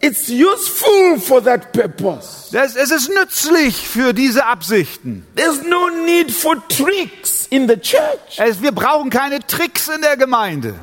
[0.00, 2.56] It's useful for that purpose.
[2.56, 5.26] Es, es ist nützlich für diese Absichten.
[5.34, 8.38] There's no need for tricks in the church.
[8.38, 10.74] Es, wir brauchen keine Tricks in der Gemeinde.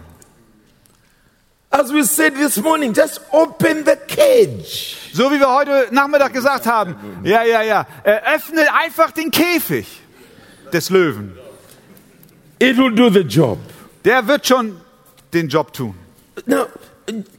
[1.69, 4.97] As we said this morning, just open the cage.
[5.13, 6.95] So wie wir heute Nachmittag gesagt haben.
[7.23, 7.87] Ja, ja, ja.
[8.03, 9.87] Äh, Öffne einfach den Käfig
[10.73, 11.37] des Löwen.
[12.61, 13.57] It will do the job.
[14.05, 14.77] Der wird schon
[15.33, 15.95] den Job tun.
[16.45, 16.67] Now,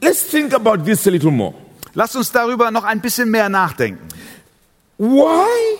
[0.01, 1.53] let's think about this a little more.
[1.93, 4.07] Lasst uns darüber noch ein bisschen mehr nachdenken.
[4.97, 5.77] Why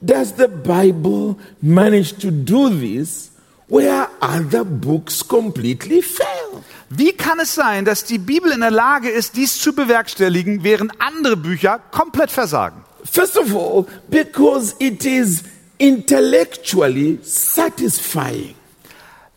[0.00, 3.30] does the Bible manage to do this
[3.68, 6.62] where other books completely fail?
[6.88, 10.92] Wie kann es sein, dass die Bibel in der Lage ist, dies zu bewerkstelligen, während
[11.00, 12.84] andere Bücher komplett versagen?
[13.04, 15.42] First of all, because it is
[15.78, 18.55] intellectually satisfying.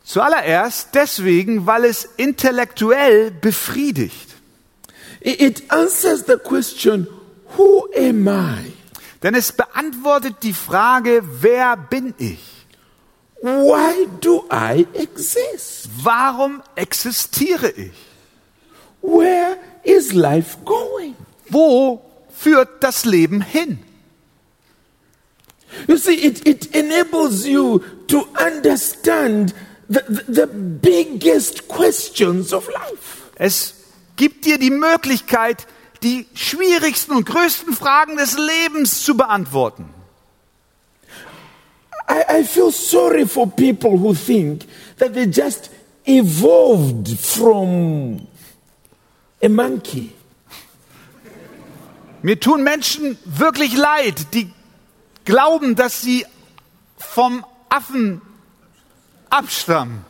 [0.09, 4.29] Zuallererst deswegen, weil es intellektuell befriedigt.
[5.21, 7.05] It- answers the question,
[7.55, 8.73] Who am I?
[9.21, 12.39] Denn es beantwortet die Frage, wer bin ich?
[13.43, 15.87] Why do I exist?
[16.01, 17.93] Warum existiere ich?
[19.03, 21.15] Where is life going?
[21.49, 22.03] Wo
[22.35, 23.77] führt das Leben hin?
[25.87, 29.53] You see, it, it enables you to understand
[29.89, 33.31] the, the, biggest questions of life.
[33.35, 33.73] Es
[34.15, 35.65] gibt dir die Möglichkeit,
[36.03, 39.89] die schwierigsten und größten Fragen des Lebens zu beantworten.
[42.07, 44.65] I, I feel sorry for people who think
[44.97, 45.69] that they just
[46.05, 48.27] evolved from
[49.41, 50.11] a monkey.
[52.21, 54.51] Mir tun Menschen wirklich leid, die
[55.23, 56.25] glauben, dass sie
[56.97, 58.21] vom Affen
[59.29, 60.05] abstammen.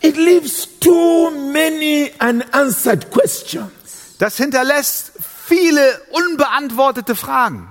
[0.00, 4.16] It leaves too many unanswered questions.
[4.18, 5.12] Das hinterlässt
[5.46, 7.68] viele unbeantwortete Fragen.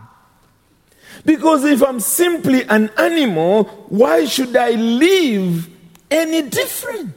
[1.26, 5.68] Because if I'm simply an animal, why should I live
[6.12, 7.14] any different?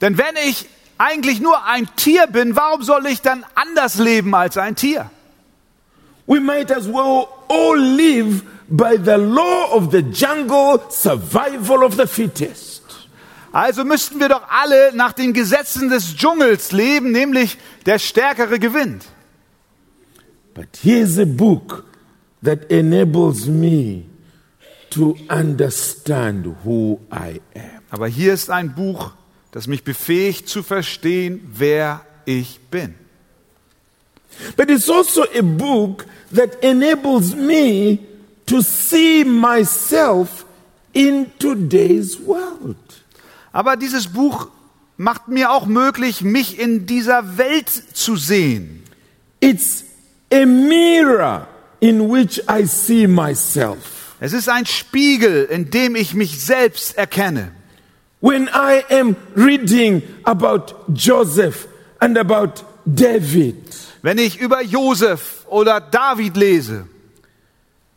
[0.00, 0.66] Denn wenn ich
[0.98, 5.10] eigentlich nur ein Tier bin, warum soll ich dann anders leben als ein Tier?
[6.26, 12.06] We might as well all live by the law of the jungle, survival of the
[12.06, 12.82] fittest.
[13.52, 17.56] Also müssten wir doch alle nach den Gesetzen des Dschungels leben, nämlich
[17.86, 19.06] der Stärkere gewinnt.
[20.52, 21.84] But here's a book
[22.42, 24.04] that enables me
[24.90, 27.82] to understand who I am.
[27.90, 29.12] Aber hier ist ein Buch,
[29.52, 32.94] das mich befähigt zu verstehen, wer ich bin.
[34.56, 36.04] But it's also a book
[36.34, 38.00] that enables me
[38.46, 40.44] to see myself
[40.92, 42.76] in today's world.
[43.52, 44.48] Aber dieses Buch
[44.96, 48.82] macht mir auch möglich, mich in dieser Welt zu sehen.
[49.40, 49.84] It's
[50.32, 51.46] a mirror
[51.80, 54.14] in which I see myself.
[54.20, 57.52] Es ist ein Spiegel, in dem ich mich selbst erkenne.
[58.20, 61.68] When I am reading about Joseph
[61.98, 63.56] and about David,
[64.02, 66.86] Wenn ich über Josef oder David lese,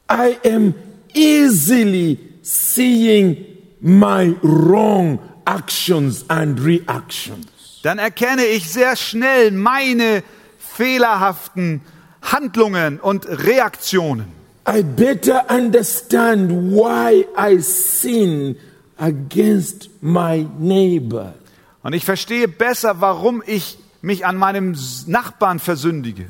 [0.10, 0.74] I am
[1.14, 3.46] easily seeing
[3.82, 7.48] my wrong actions and reactions.
[7.84, 10.24] dann erkenne ich sehr schnell meine
[10.58, 11.82] fehlerhaften
[12.22, 14.28] Handlungen und Reaktionen.
[14.68, 18.58] I better understand why I sin
[18.98, 21.34] against my neighbor.
[21.82, 24.76] Und ich verstehe besser, warum ich mich an meinem
[25.08, 26.30] Nachbarn versündige.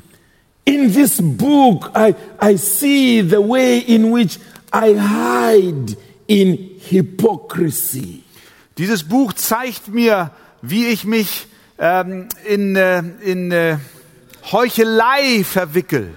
[0.64, 4.38] In this book, I, I see the way in which
[4.72, 5.96] I hide
[6.28, 8.22] in hypocrisy.
[8.78, 10.30] Dieses Buch zeigt mir,
[10.62, 11.46] wie ich mich
[11.78, 13.78] ähm, in, äh, in äh,
[14.52, 16.14] Heuchelei verwickel.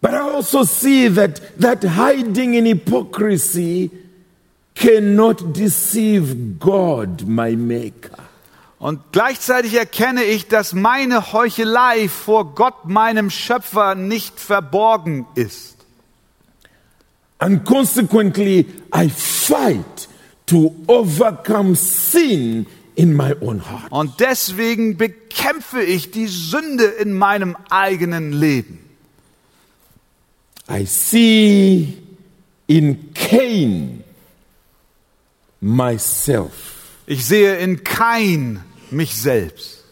[0.00, 3.90] But I also see that, that hiding in hypocrisy
[4.74, 8.23] cannot deceive God, my maker.
[8.84, 15.76] Und gleichzeitig erkenne ich, dass meine Heuchelei vor Gott, meinem Schöpfer, nicht verborgen ist.
[17.38, 20.06] And consequently, I fight
[20.44, 23.90] to overcome sin in my own heart.
[23.90, 28.80] Und deswegen bekämpfe ich die Sünde in meinem eigenen Leben.
[30.70, 31.96] I see
[32.66, 34.04] in Cain
[35.62, 36.52] myself
[37.06, 39.84] Ich sehe in Kain mich selbst.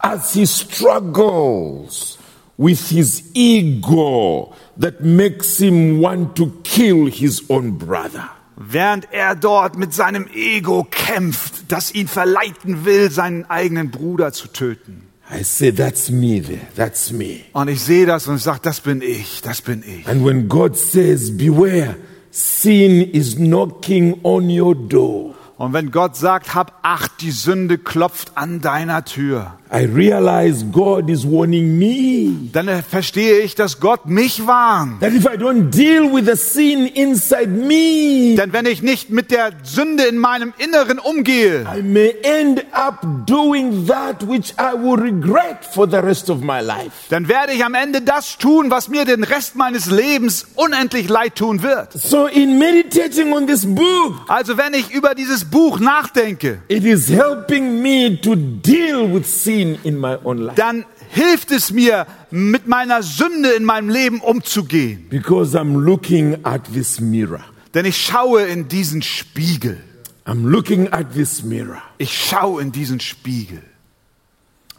[0.00, 2.18] as he struggles
[2.56, 8.28] with his ego that makes him want to kill his own brother.
[8.56, 14.48] Während er dort mit seinem Ego kämpft, das ihn verleiten will, seinen eigenen Bruder zu
[14.48, 15.06] töten.
[15.32, 17.40] I say, That's me there, that's me.
[17.52, 20.06] Und ich sehe das und sage, das bin ich, das bin ich.
[20.06, 21.96] And when God says, Beware,
[22.30, 28.32] sin is knocking on your door, Und wenn Gott sagt, hab Acht, die Sünde klopft
[28.34, 34.44] an deiner Tür, I realize God is warning me dann verstehe ich, dass Gott mich
[34.46, 34.98] warnt.
[35.00, 39.30] that if I don't deal with the sin inside me, Denn wenn ich nicht mit
[39.30, 44.98] der Sünde in meinem Inneren umgehe, I may end up doing that which I will
[44.98, 46.90] regret for the rest of my life.
[47.10, 51.36] dann werde ich am Ende das tun, was mir den Rest meines Lebens unendlich leid
[51.36, 51.92] tun wird.
[51.92, 57.08] So, in meditating on this book, Also wenn ich über dieses Buch nachdenke, it is
[57.08, 60.56] helping me to deal with sin in my own life.
[60.56, 65.08] dann hilft es mir, mit meiner Sünde in meinem Leben umzugehen.
[65.08, 67.44] Because I'm looking at this mirror.
[67.74, 69.78] Denn ich schaue in diesen Spiegel.
[70.26, 71.82] I'm looking at this mirror.
[71.98, 73.62] Ich schaue in diesen Spiegel.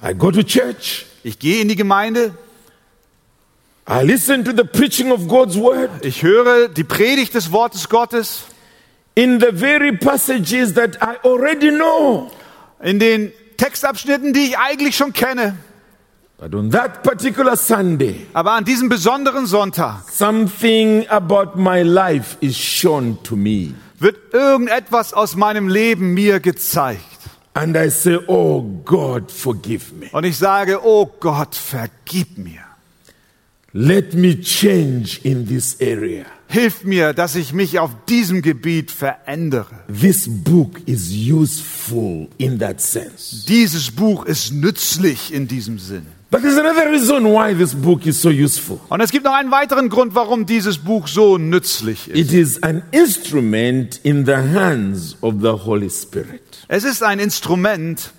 [0.03, 1.05] I go to church.
[1.23, 2.33] Ich gehe in die Gemeinde,
[3.87, 8.43] I listen to the preaching of God's word ich höre die Predigt des Wortes Gottes
[9.15, 12.31] in the very passages that I already know.
[12.81, 15.55] in den Textabschnitten, die ich eigentlich schon kenne.
[16.39, 22.57] But on that particular Sunday, Aber an diesem besonderen Sonntag something about my life is
[22.57, 23.75] shown to me.
[23.99, 27.01] wird irgendetwas aus meinem Leben mir gezeigt.
[27.53, 30.07] And I say, Oh God, forgive me.
[30.13, 32.61] Und ich sage, oh Gott, vergib mir.
[33.73, 36.25] Let me change in this area.
[36.51, 39.83] Hilf mir, dass ich mich auf diesem Gebiet verändere.
[39.87, 43.45] This book is useful in that sense.
[43.47, 46.05] Dieses Buch ist nützlich in diesem Sinn.
[46.29, 48.79] But there's another reason why this book is so useful.
[48.89, 52.17] Und es gibt noch einen weiteren Grund, warum dieses Buch so nützlich ist.
[52.17, 56.41] It is an instrument in the hands of the Holy Spirit.
[56.69, 58.11] Es ist ein Instrument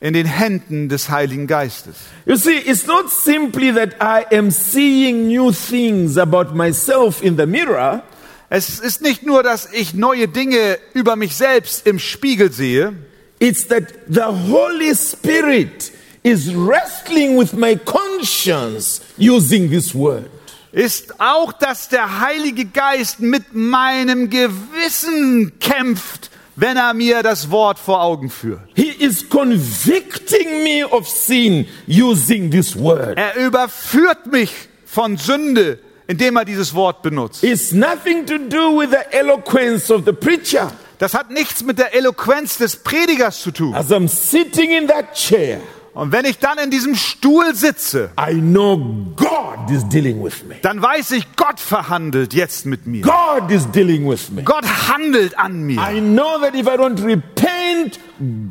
[0.00, 1.94] in den Händen des Heiligen Geistes.
[2.26, 7.46] You see, it's not simply that I am seeing new things about myself in the
[7.46, 8.02] mirror.
[8.48, 12.94] Es ist nicht nur, dass ich neue Dinge über mich selbst im Spiegel sehe,
[13.42, 15.92] It's that the Holy Spirit
[16.22, 20.28] is wrestling with my conscience using this word.
[20.72, 26.29] ist auch, dass der Heilige Geist mit meinem Gewissen kämpft,
[26.60, 28.60] wenn er mir das Wort vor Augen führt.
[28.74, 33.16] He is convicting me of sin using this word.
[33.16, 34.50] Er überführt mich
[34.84, 37.42] von Sünde, indem er dieses Wort benutzt.
[37.42, 40.70] It's nothing to do with the eloquence of the preacher.
[40.98, 43.74] Das hat nichts mit der Eloquenz des Predigers zu tun.
[43.74, 45.60] As I'm sitting in that chair,
[45.92, 48.76] Und wenn ich dann in diesem Stuhl sitze, I know
[49.16, 50.54] God is dealing with me.
[50.62, 53.02] dann weiß ich, Gott verhandelt jetzt mit mir.
[53.02, 54.42] God is dealing with me.
[54.44, 55.80] Gott handelt an mir.
[55.80, 57.98] I know that if I don't repent,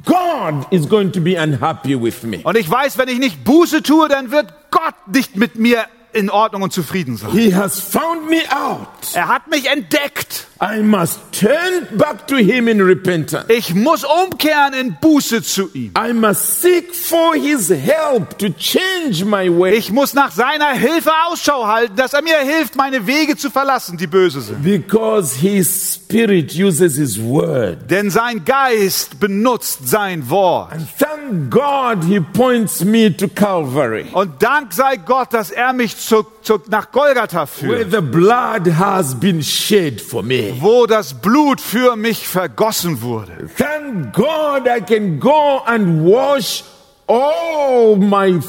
[0.05, 2.39] God is going to be unhappy with me.
[2.43, 6.29] Und ich weiß, wenn ich nicht Buße tue, dann wird Gott nicht mit mir in
[6.29, 7.31] Ordnung und zufrieden sein.
[7.31, 8.87] He has found me out.
[9.13, 10.47] Er hat mich entdeckt.
[10.62, 13.45] I must turn back to Him in repentance.
[13.47, 15.93] Ich muss umkehren in Buße zu ihm.
[15.97, 19.76] I must seek for His help to change my way.
[19.76, 23.97] Ich muss nach seiner Hilfe Ausschau halten, dass er mir hilft, meine Wege zu verlassen,
[23.97, 24.62] die böse sind.
[24.62, 27.89] Because His Spirit uses His Word.
[27.89, 30.74] Denn sein Geist benutzt sein Wort.
[30.74, 35.95] And thank God He points me to Calvary, Und Dank sei Gott, dass er mich
[35.95, 40.48] zu, zu, nach Golgatha where führt, the blood has been shed for me.
[40.59, 43.49] Wo das Blut für mich vergossen wurde.
[43.57, 46.63] Thank God I can go and wash
[47.07, 48.39] all my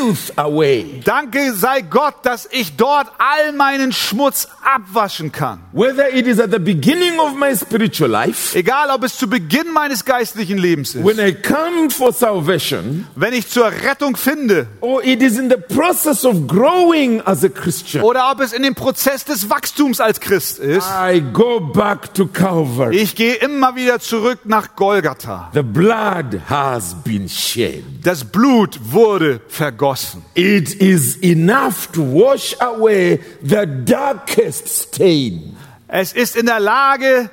[0.00, 1.00] filth away.
[1.04, 5.60] Danke sei Gott, dass ich dort all meinen Schmutz abwaschen kann.
[5.72, 9.72] Whether it is at the beginning of my spiritual life, Egal, ob es zu Beginn
[9.72, 15.02] meines geistlichen Lebens ist, when I come for salvation, wenn ich zur Rettung finde, or
[15.04, 18.74] it is in the process of growing as a Christian, oder ob es in dem
[18.74, 20.86] Prozess des Wachstums als Christ ist.
[20.88, 22.96] I go back to Calvary.
[22.96, 25.50] Ich gehe immer wieder zurück nach Golgatha.
[25.52, 27.84] The blood has been shed.
[28.02, 29.89] Das Blut wurde vergossen.
[30.34, 35.56] It is enough to wash away the darkest stain.
[35.88, 37.30] Es ist in der Lage,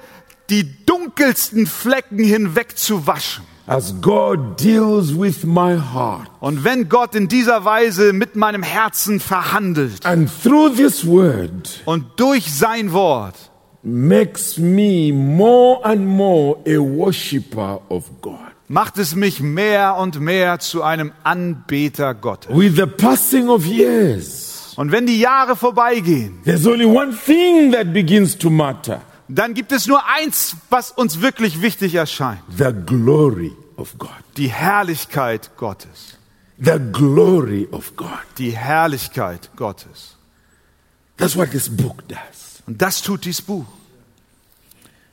[0.49, 3.43] die dunkelsten Flecken hinwegzuwaschen.
[3.67, 6.29] As God deals with my heart.
[6.39, 12.05] Und wenn Gott in dieser Weise mit meinem Herzen verhandelt And through this word, und
[12.15, 13.35] durch sein Wort
[13.83, 18.46] makes me more and more a worshipper of God.
[18.67, 22.55] Macht es mich mehr und mehr zu einem Anbeter Gottes.
[22.55, 27.93] With the passing of years, Und wenn die Jahre vorbeigehen, there's only one thing that
[27.93, 32.39] begins to matter dann gibt es nur eins, was uns wirklich wichtig erscheint.
[32.57, 34.09] the glory of God.
[34.37, 36.17] Die Herrlichkeit Gottes.
[36.59, 38.19] The glory of God.
[38.37, 40.15] Die Herrlichkeit Gottes.
[41.17, 42.63] That's what this book does.
[42.67, 43.65] Und das tut dieses Buch.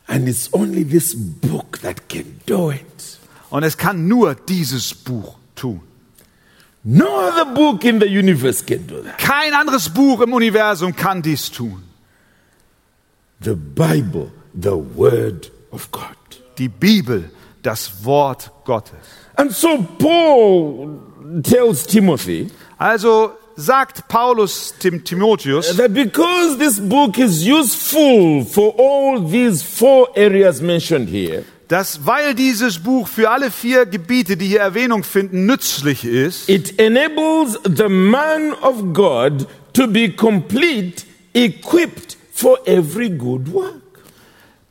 [0.07, 3.14] And it's only this book that can do it.
[3.55, 5.81] Und es kann nur dieses Buch tun.
[6.83, 9.17] No other book in the universe can do that.
[9.17, 11.85] Kein anderes Buch im Universum kann dies tun.
[13.41, 16.17] The Bible, the Word of God.
[16.59, 17.31] Die Bibel,
[17.63, 18.99] das Wort Gottes.
[19.37, 20.99] And so Paul
[21.45, 29.21] tells Timothy Also sagt Paulus dem Timotheus, that because this book is useful for all
[29.21, 31.45] these four areas mentioned here,
[31.75, 36.79] dass weil dieses Buch für alle vier Gebiete, die hier Erwähnung finden, nützlich ist, it
[36.79, 43.83] enables the man of God to be complete, equipped for every good work.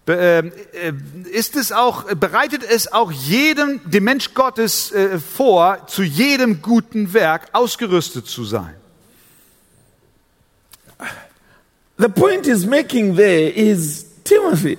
[0.08, 0.93] ähm, äh,
[1.30, 7.14] ist es auch, bereitet es auch jedem, dem Mensch Gottes äh, vor, zu jedem guten
[7.14, 8.76] Werk ausgerüstet zu sein.
[11.97, 14.78] The point is making there is Timothy,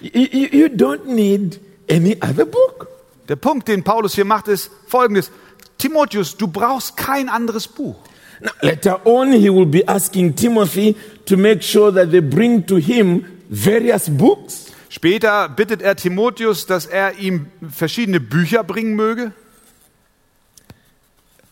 [0.00, 2.88] you, you, don't need any other book.
[3.28, 5.30] Der Punkt, den Paulus hier macht, ist folgendes.
[5.78, 7.96] Timotheus, du brauchst kein anderes Buch.
[8.40, 10.96] Now, later on, he will be asking Timothy
[11.26, 14.72] to make sure that they bring to him various books.
[14.88, 19.32] Später bittet er Timotheus, dass er ihm verschiedene Bücher bringen möge.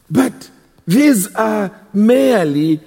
[0.08, 0.32] But
[0.86, 2.80] these are merely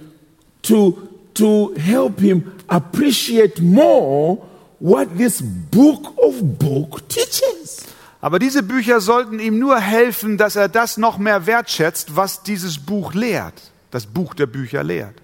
[0.63, 4.39] to to help him appreciate more
[4.81, 7.85] what this book of book teaches.
[8.19, 12.77] Aber diese Bücher sollten ihm nur helfen, dass er das noch mehr wertschätzt, was dieses
[12.77, 15.15] Buch lehrt, das Buch der Bücher lehrt.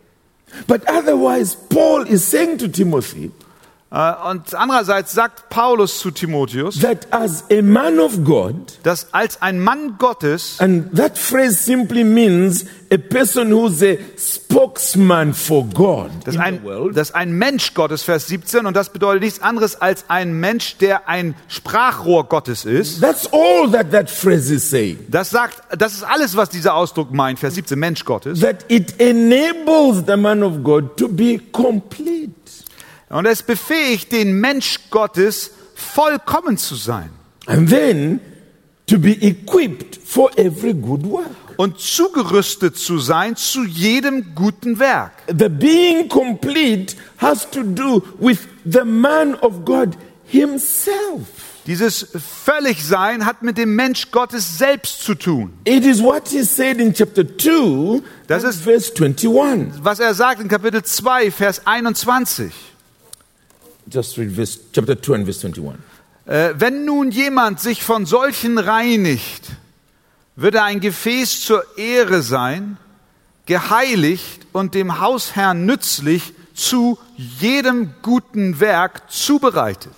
[0.68, 3.32] But otherwise, Paul is saying to Timothy
[3.90, 9.62] Und andererseits sagt Paulus zu Timotheus, that as a man of God, dass als ein
[9.62, 16.36] Mann Gottes, and that phrase simply means a person who's a spokesman for God dass
[16.36, 19.80] in ein, the world, dass ein Mensch Gottes, Vers 17, und das bedeutet nichts anderes
[19.80, 23.00] als ein Mensch, der ein Sprachrohr Gottes ist.
[23.00, 25.00] that's all that that phrase is saying.
[25.08, 28.42] Das sagt, das ist alles, was dieser Ausdruck meint, Vers 17, Mensch Gottes.
[28.42, 32.32] That it enables the man of God to be complete.
[33.10, 37.10] Und es befähigt den Mensch Gottes, vollkommen zu sein
[37.46, 38.20] And then
[38.88, 41.30] to be equipped for every good work.
[41.58, 45.12] und zugerüstet zu sein zu jedem guten Werk.
[45.28, 51.26] The being complete has to do with the man of God himself.
[51.66, 52.08] Dieses
[52.46, 55.54] Völligsein hat mit dem Mensch Gottes selbst zu tun.
[55.66, 59.84] It is what he said in chapter 2, Das ist- verse 21.
[59.84, 62.52] Was er sagt in Kapitel 2, Vers 21.
[63.92, 65.80] Just read verse, chapter 2 and verse 21.
[66.26, 69.50] Äh, wenn nun jemand sich von solchen reinigt,
[70.36, 72.78] wird er ein Gefäß zur Ehre sein,
[73.46, 79.94] geheiligt und dem Hausherrn nützlich zu jedem guten Werk zubereitet.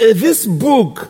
[0.00, 1.08] Uh, This book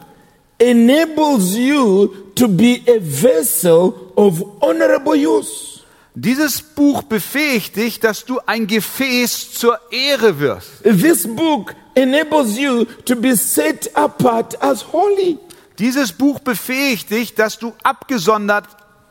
[0.58, 5.71] enables you to be a vessel of honorable use.
[6.14, 10.82] Dieses Buch befähigt dich, dass du ein Gefäß zur Ehre wirst.
[10.82, 15.38] This book enables you to be set apart as holy.
[15.78, 18.66] Dieses Buch befähigt dich, dass du abgesondert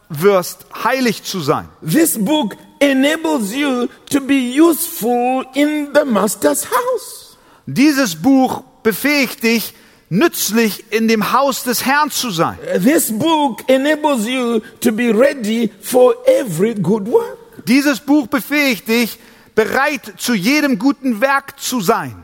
[0.10, 1.68] wirst, heilig zu sein.
[1.82, 7.38] This book enables you to be useful in the master's house.
[7.66, 9.74] Dieses Buch befähigt dich,
[10.12, 12.60] nützlich in dem Haus des Herrn zu sein.
[12.84, 17.38] This book enables you to be ready for every good work.
[17.66, 19.18] Dieses Buch befähigt dich,
[19.56, 22.16] bereit zu jedem guten Werk zu sein.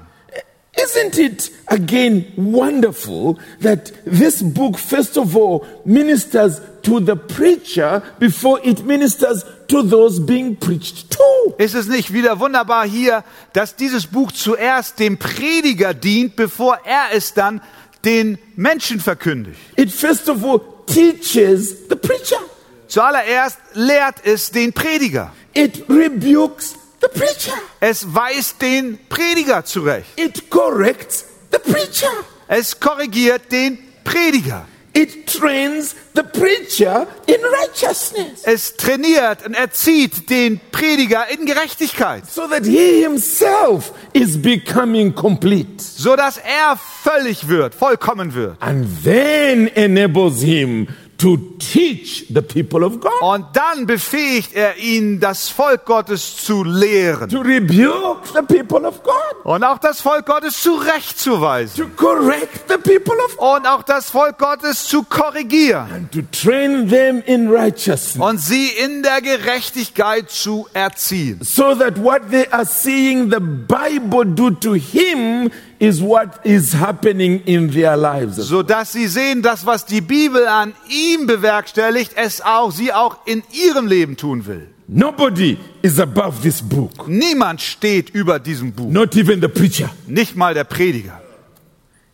[0.77, 8.59] Isn't it again wonderful that this book, first of all, ministers to the preacher before
[8.63, 11.55] it ministers to those being preached to?
[11.57, 13.23] Ist es nicht wieder wunderbar hier,
[13.53, 17.61] dass dieses Buch zuerst dem Prediger dient, bevor er es dann
[18.06, 19.60] den Menschen verkündigt?
[19.76, 22.39] It first of all teaches the preacher.
[22.88, 25.34] Zuallererst lehrt es den Prediger.
[25.54, 27.58] It rebukes the preacher.
[27.80, 30.08] Es weist den Prediger zurecht.
[30.18, 32.12] It corrects the preacher.
[32.48, 34.66] Es korrigiert den Prediger.
[34.98, 38.41] It trains the preacher in righteousness.
[38.43, 45.68] Es trainiert und erzieht den Prediger in Gerechtigkeit, so that he himself is becoming complete.
[45.80, 48.58] So dass er völlig wird, vollkommen wird.
[48.60, 50.88] and then enables him
[51.18, 56.63] to teach the people of God, Und dann befähigt er ihn, das Volk Gottes zu
[56.63, 57.30] lehren.
[57.30, 59.13] To rebuke the people of God,
[59.43, 61.86] und auch das Volk Gottes zurechtzuweisen.
[61.86, 65.91] To correct the people of God, und auch das Volk Gottes zu korrigieren.
[65.91, 68.18] And to train them in righteousness.
[68.18, 71.39] Und sie in der Gerechtigkeit zu erziehen.
[71.41, 75.49] so that what they are seeing the Bible do to him
[75.80, 78.38] is what is happening in their lives.
[78.38, 83.17] so dass sie sehen, das was die Bibel an ihm bewerkstelligt, es auch sie auch
[83.25, 84.67] in ihrem Leben tun will.
[84.88, 89.89] Nobody is above this book, Niemand steht über diesem Buch, not even the preacher.
[90.07, 91.21] nicht mal der Prediger.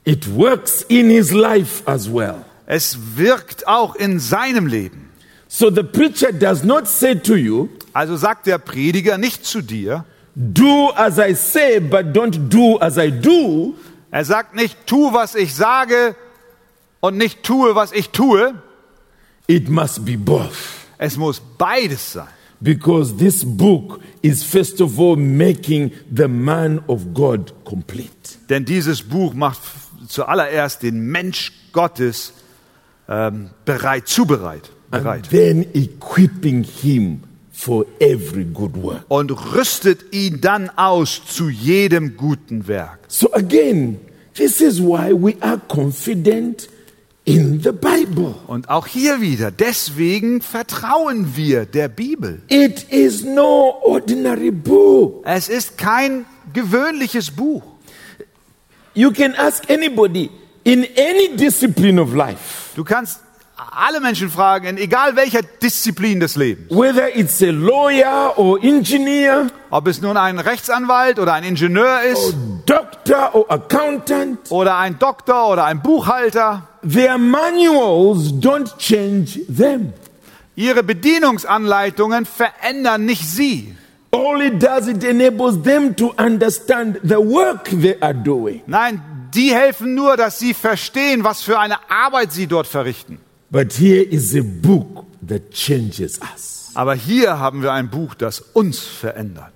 [0.05, 2.43] It works in his life as well.
[2.65, 5.09] Es wirkt auch in seinem Leben.
[5.47, 10.03] So the preacher does not say to you, Also sagt der Prediger nicht zu dir,
[10.35, 13.75] do as I say, but don't do as I do.
[14.11, 16.15] er sagt nicht, tu, was ich sage
[17.01, 18.53] und nicht tue, was ich tue.
[19.47, 20.87] It must be both.
[20.97, 22.27] Es muss beides sein.
[22.61, 28.37] Because this book is first of all making the man of God complete.
[28.49, 29.59] Denn dieses Buch macht
[30.07, 32.33] zuallererst den Mensch Gottes
[33.09, 35.29] ähm, bereit, zubereit, And bereit.
[35.29, 37.23] then equipping him
[37.63, 39.05] for every good work.
[39.07, 42.99] Und rüstet ihn dann aus zu jedem guten Werk.
[43.07, 43.99] So again,
[44.33, 46.67] this is why we are confident
[47.23, 48.35] in the Bible.
[48.47, 52.41] Und auch hier wieder, deswegen vertrauen wir der Bibel.
[52.49, 55.23] It is no ordinary book.
[55.25, 57.63] Es ist kein gewöhnliches Buch.
[58.93, 60.29] You can ask anybody
[60.65, 62.75] in any discipline of life.
[62.75, 63.21] Du kannst
[63.71, 66.69] alle Menschen fragen, in egal welcher Disziplin des Lebens.
[66.69, 72.35] whether it's a lawyer or engineer, Ob es nun ein Rechtsanwalt oder ein Ingenieur ist
[72.65, 79.93] doctor or accountant, oder ein Doktor oder ein Buchhalter, their manuals don't change them.
[80.55, 83.75] ihre Bedienungsanleitungen verändern nicht sie.
[84.11, 88.61] All it does, it enables them to understand the work they are doing.
[88.67, 89.01] Nein,
[89.33, 93.17] die helfen nur, dass sie verstehen, was für eine Arbeit sie dort verrichten.
[93.53, 96.71] But here is a book that changes us.
[96.73, 99.53] Aber hier haben wir ein Buch, das uns verändert.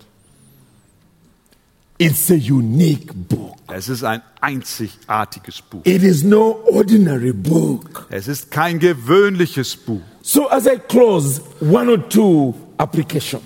[1.97, 3.57] It's a unique book.
[3.73, 5.81] Es ist ein einzigartiges Buch.
[5.83, 8.05] It is no ordinary book.
[8.11, 10.01] Es ist kein gewöhnliches Buch.
[10.21, 13.41] So, as I close, one or two applications.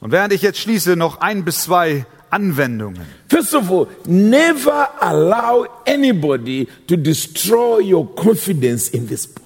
[0.00, 3.06] Und während ich jetzt schließe, noch ein bis zwei Anwendungen.
[3.30, 9.43] First of all, never allow anybody to destroy your confidence in this book.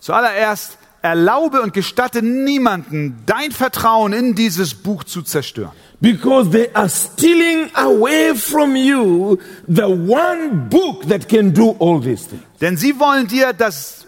[0.00, 5.72] Zuallererst erlaube und gestatte niemanden, dein Vertrauen in dieses Buch zu zerstören.
[6.00, 12.28] Because they are stealing away from you the one book that can do all these
[12.28, 12.42] things.
[12.60, 14.06] Denn sie wollen dir das,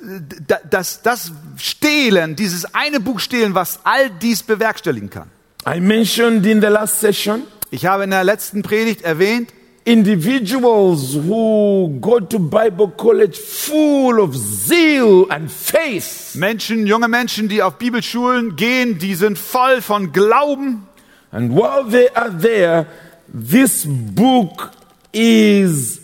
[0.70, 5.30] das, das stehlen, dieses eine Buch stehlen, was all dies bewerkstelligen kann.
[5.66, 9.52] I mentioned in the last session Ich habe in der letzten Predigt erwähnt,
[9.84, 16.34] individuals who go to Bible college full of zeal and faith.
[16.34, 20.86] Menschen, junge Menschen, die auf Bibelschulen gehen, die sind voll von Glauben.
[21.32, 22.86] And while they are there,
[23.32, 24.72] this book
[25.12, 26.00] is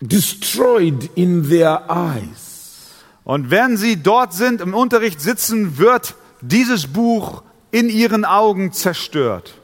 [0.00, 2.90] destroyed in their eyes.
[3.24, 9.54] Und wenn sie dort sind, im Unterricht sitzen, wird dieses Buch in ihren Augen zerstört.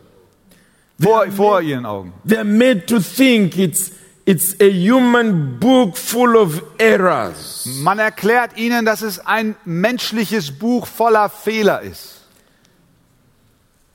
[1.01, 2.13] Vor, vor ihren Augen.
[2.27, 3.93] They're made to think it's,
[4.27, 7.67] it's a human book full of errors.
[7.83, 12.17] Man erklärt ihnen, dass es ein menschliches Buch voller Fehler ist.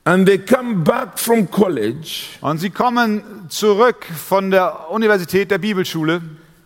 [0.06, 6.20] And they come back from college, Und sie kommen zurück von der Universität, der Bibelschule.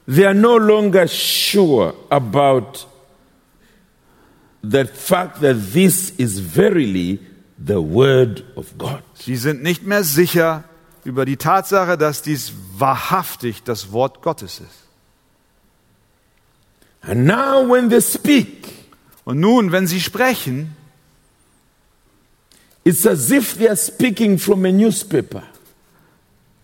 [0.09, 2.87] they are no longer sure about
[4.63, 7.21] the fact that this is verily
[7.65, 9.03] the Word of God.
[9.15, 10.65] Sie sind nicht mehr sicher
[11.05, 14.85] über die Tatsache, dass dies wahrhaftig das Wort Gottes ist.
[17.03, 18.69] And now, when they speak,
[19.25, 20.75] Und nun, wenn sie sprechen,
[22.85, 25.43] it's as if they are speaking from a newspaper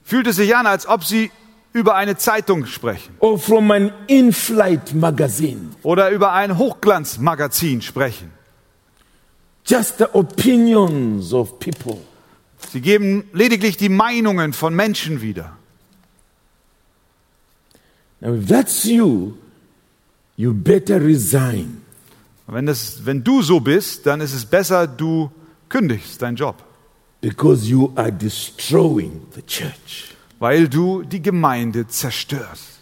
[0.02, 1.30] fühlt es sich an, als ob sie
[1.72, 5.70] über eine Zeitung sprechen or from an in flight magazine.
[5.82, 8.30] oder über ein Hochglanzmagazin sprechen.
[9.66, 12.00] Just the opinions of people.
[12.70, 15.56] Sie geben lediglich die Meinungen von Menschen wieder.
[18.20, 19.34] Now, if that's you,
[20.36, 21.82] you better resign.
[22.46, 25.30] Wenn, das, wenn du so bist, dann ist es besser, du
[25.68, 26.62] kündigst deinen Job,
[27.20, 30.14] because you are destroying the church.
[30.38, 32.80] weil du die Gemeinde zerstörst.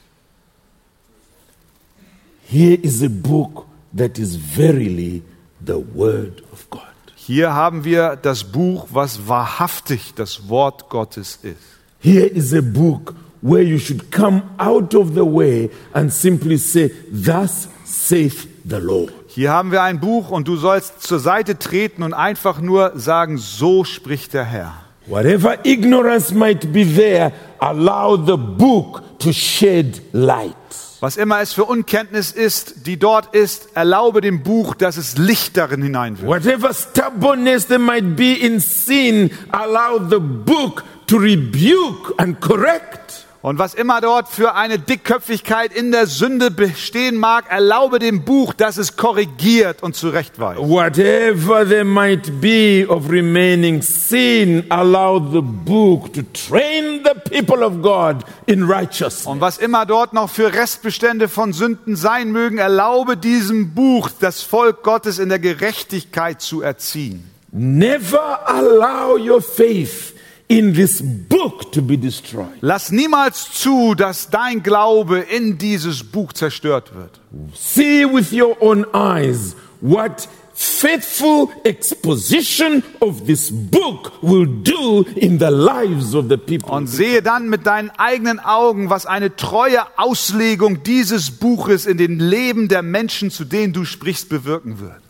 [2.49, 3.66] Here is a book
[3.97, 5.22] that is verily
[5.67, 6.83] the Word of God.
[7.15, 11.57] Hier haben wir das Buch, was wahrhaftig das Wort Gottes ist.
[12.01, 16.91] Here is a book where you should come out of the way and simply say,
[17.11, 19.13] Thus saith the Lord.
[19.29, 23.39] Hier haben wir ein Buch und du sollst zur Seite treten und einfach nur sagen,
[23.39, 24.75] so spricht der Herr.
[25.07, 30.55] Whatever ignorance might be there, allow the book to shed light.
[31.03, 35.57] Was immer es für Unkenntnis ist, die dort ist, erlaube dem Buch, dass es Licht
[35.57, 36.29] darin hineinwirft.
[36.29, 43.02] Whatever stubbornness there might be in sin, allow the book to rebuke and correct.
[43.43, 48.55] Und was immer dort für eine Dickköpfigkeit in der Sünde bestehen mag, erlaube dem Buch,
[48.55, 50.61] dass es korrigiert und zurechtweist.
[50.61, 57.82] Whatever there might be of remaining sin, allow the book to train the people of
[57.82, 59.26] God in righteousness.
[59.26, 64.43] Und was immer dort noch für Restbestände von Sünden sein mögen, erlaube diesem Buch, das
[64.43, 67.28] Volk Gottes in der Gerechtigkeit zu erziehen.
[67.51, 70.12] Never allow your faith
[70.49, 72.59] in this book to be destroyed.
[72.61, 77.20] Lass niemals zu, dass dein Glaube in dieses Buch zerstört wird.
[77.55, 85.51] See with your own eyes what faithful exposition of this book will do in the
[85.51, 86.72] lives of the people.
[86.72, 92.18] Und sehe dann mit deinen eigenen Augen, was eine treue Auslegung dieses Buches in den
[92.18, 95.01] Leben der Menschen, zu denen du sprichst, bewirken wird.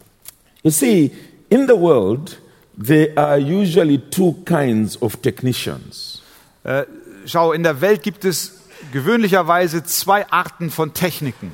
[0.63, 1.11] You see,
[1.49, 2.39] in the world,
[2.77, 6.23] there are usually two kinds of technicians.
[6.65, 6.85] Äh,
[7.27, 8.63] schau, in der Welt gibt es
[8.93, 11.53] gewöhnlicherweise zwei Arten von Techniken.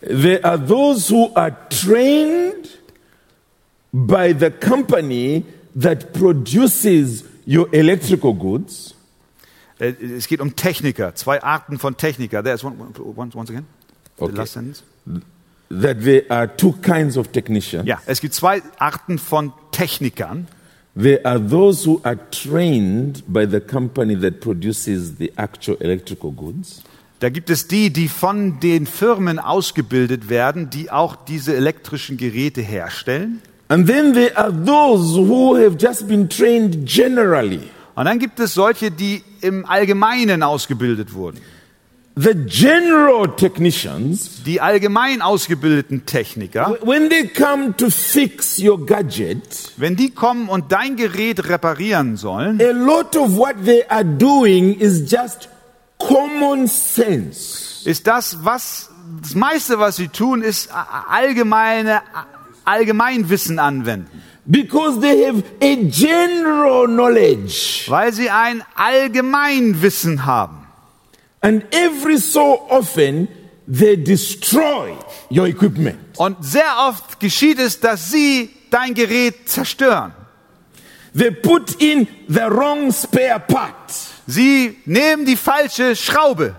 [0.00, 2.68] There are those who are trained
[3.92, 5.44] by the company
[5.74, 8.94] that produces your electrical goods.
[9.78, 12.42] Äh, Es geht um Techniker, zwei Arten von Techniker.
[12.42, 12.76] There's one,
[13.16, 13.66] once, once again.
[14.18, 14.34] The Okay.
[14.36, 14.82] last sentence.
[15.68, 17.86] That there are two kinds of technicians.
[17.86, 20.46] Ja, es gibt zwei Arten von Technikern.
[20.98, 26.82] There are those who are trained by the company that produces the actual electrical goods.
[27.20, 32.62] Da gibt es die, die von den Firmen ausgebildet werden, die auch diese elektrischen Geräte
[32.62, 33.42] herstellen.
[33.68, 37.60] And then there are those who have just been trained generally.
[37.94, 41.40] Und dann gibt es solche, die im Allgemeinen ausgebildet wurden.
[42.18, 49.96] The general technicians, Die allgemein ausgebildeten Techniker, when they come to fix your gadget, wenn
[49.96, 55.02] die kommen und dein Gerät reparieren sollen, a lot of what they are doing is
[55.12, 55.50] just
[55.98, 57.86] common sense.
[57.86, 58.88] ist das, was
[59.20, 60.70] das meiste, was sie tun, ist
[61.10, 62.00] allgemeine
[62.64, 64.08] Allgemeinwissen anwenden,
[64.46, 67.84] Because they have a general knowledge.
[67.88, 70.65] weil sie ein Allgemeinwissen haben.
[71.42, 73.28] And every so often,
[73.68, 74.94] they destroy
[75.30, 75.98] your equipment.
[76.16, 80.12] Und sehr oft geschieht es, dass sie dein Gerät zerstören.
[81.14, 83.90] They put in the wrong spare part.
[84.26, 86.54] Sie nehmen die falsche Schraube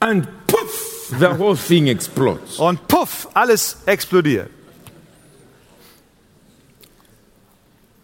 [0.00, 2.58] And poof, the whole thing explodes.
[2.58, 4.50] und puff, alles explodiert.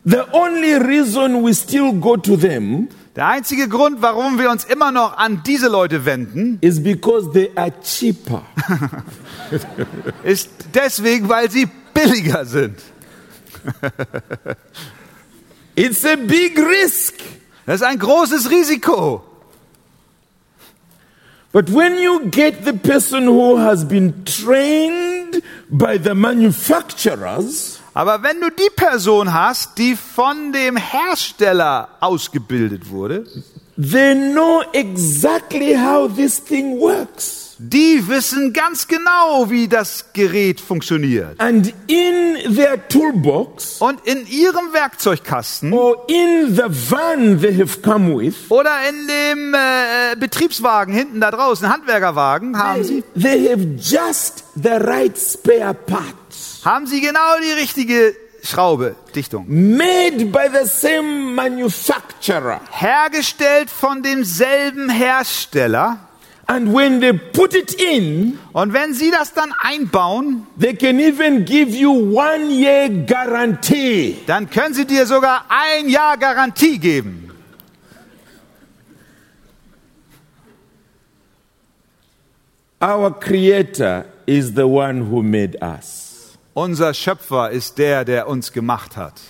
[0.04, 4.92] The only reason we still go to them Der einzige Grund, warum wir uns immer
[4.92, 8.42] noch an diese Leute wenden, is because they are cheaper.
[10.22, 12.78] ist deswegen, weil sie billiger sind.
[15.74, 17.14] It's a big risk.
[17.66, 19.24] Das ist ein großes Risiko.
[21.52, 28.40] But when you get the person who has been trained by the manufacturers, Aber wenn
[28.40, 33.26] du die Person hast, die von dem Hersteller ausgebildet wurde,
[33.76, 37.49] they know exactly how this thing works.
[37.62, 41.38] Die wissen ganz genau, wie das Gerät funktioniert.
[41.38, 48.16] And in their toolbox Und in ihrem Werkzeugkasten or in the van they have come
[48.16, 54.44] with, oder in dem äh, Betriebswagen hinten da draußen, Handwerkerwagen, haben sie, they have just
[54.54, 56.14] the right spare part.
[56.64, 59.44] haben sie genau die richtige Schraube, Dichtung.
[59.48, 62.62] Made by the same manufacturer.
[62.70, 65.98] Hergestellt von demselben Hersteller.
[66.50, 71.44] And when they put it in, Und wenn sie das dann einbauen, they can even
[71.44, 74.16] give you one year guarantee.
[74.26, 77.30] dann können sie dir sogar ein Jahr Garantie geben.
[82.82, 86.36] Our creator is the one who made us.
[86.54, 89.20] Unser Schöpfer ist der, der uns gemacht hat.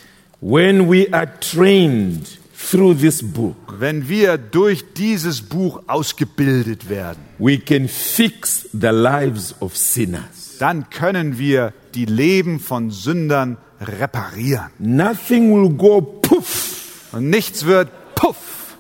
[0.41, 2.40] When we are trained
[2.71, 9.55] through this book, Wenn wir durch dieses Buch ausgebildet werden, we can fix the lives
[9.61, 10.57] of sinners.
[10.59, 14.71] dann können wir die Leben von Sündern reparieren.
[14.79, 18.77] Nothing will go poof Und nichts wird puff,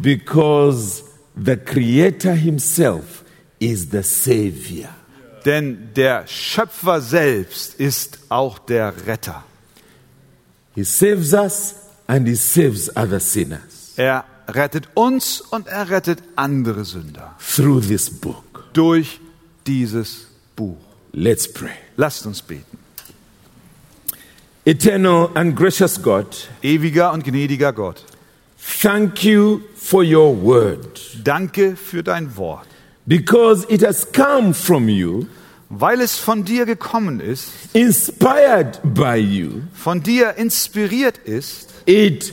[0.00, 1.04] because
[1.36, 3.24] the creator himself
[3.60, 4.88] is the savior.
[5.44, 9.44] denn der Schöpfer selbst ist auch der Retter.
[10.74, 11.74] He saves us
[12.06, 18.10] and he saves other sinners Er rettet uns und er rettet andere Sünder through this
[18.10, 18.64] book.
[18.72, 19.20] durch
[19.66, 20.76] dieses Buch.
[21.12, 21.70] Let's pray.
[21.96, 22.78] Lasst uns beten.
[24.66, 28.02] Eternal and gracious God, Ewiger und gnädiger Gott,
[28.80, 32.66] thank you for your word danke für dein Wort.
[33.06, 35.26] because it has come from you,
[35.80, 39.62] Weil es von dir gekommen ist, inspired by you.
[39.74, 42.32] von dir inspiriert ist, It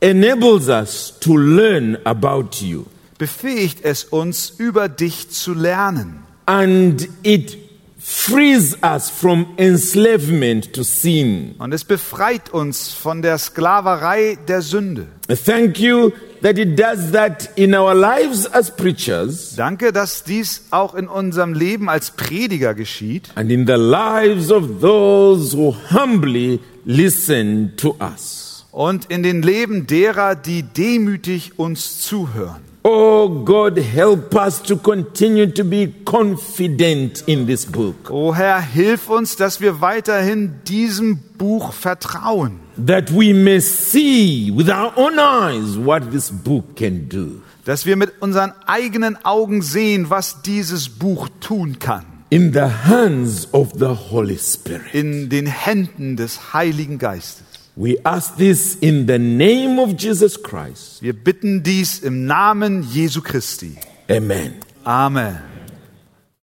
[0.00, 2.84] enables us to learn about you
[3.18, 6.22] befähigt es uns, über dich zu lernen.
[6.46, 7.58] and it
[7.98, 11.54] frees us from enslavement to sin.
[11.58, 15.06] Und es befreit uns von der Sklaverei der Sünde.
[15.44, 16.10] Thank you
[16.42, 21.52] that it does that in our lives as preachers Danke, dass dies auch in unserem
[21.54, 28.66] Leben als Prediger geschieht and in the lives of those who humbly listen to us.
[28.72, 32.62] und in den Leben derer, die demütig uns zuhören.
[32.82, 39.10] Oh God, help us to continue to be confident in this book, O Herr, hilf
[39.10, 45.76] uns, dass wir weiterhin diesem Buch vertrauen, that we may see with our own eyes
[45.76, 47.42] what this book can do.
[47.64, 52.04] dass wir mit unseren eigenen Augen sehen, was dieses Buch tun kann.
[52.30, 54.94] in the hands of the Holy Spirit.
[54.94, 57.44] In den Händen des Heiligen Geistes.
[57.76, 61.02] We ask this in the name of Jesus Christ.
[61.02, 63.76] Wir bitten dies im Namen Jesu Christi.
[64.08, 64.54] Amen.
[64.84, 65.49] Amen.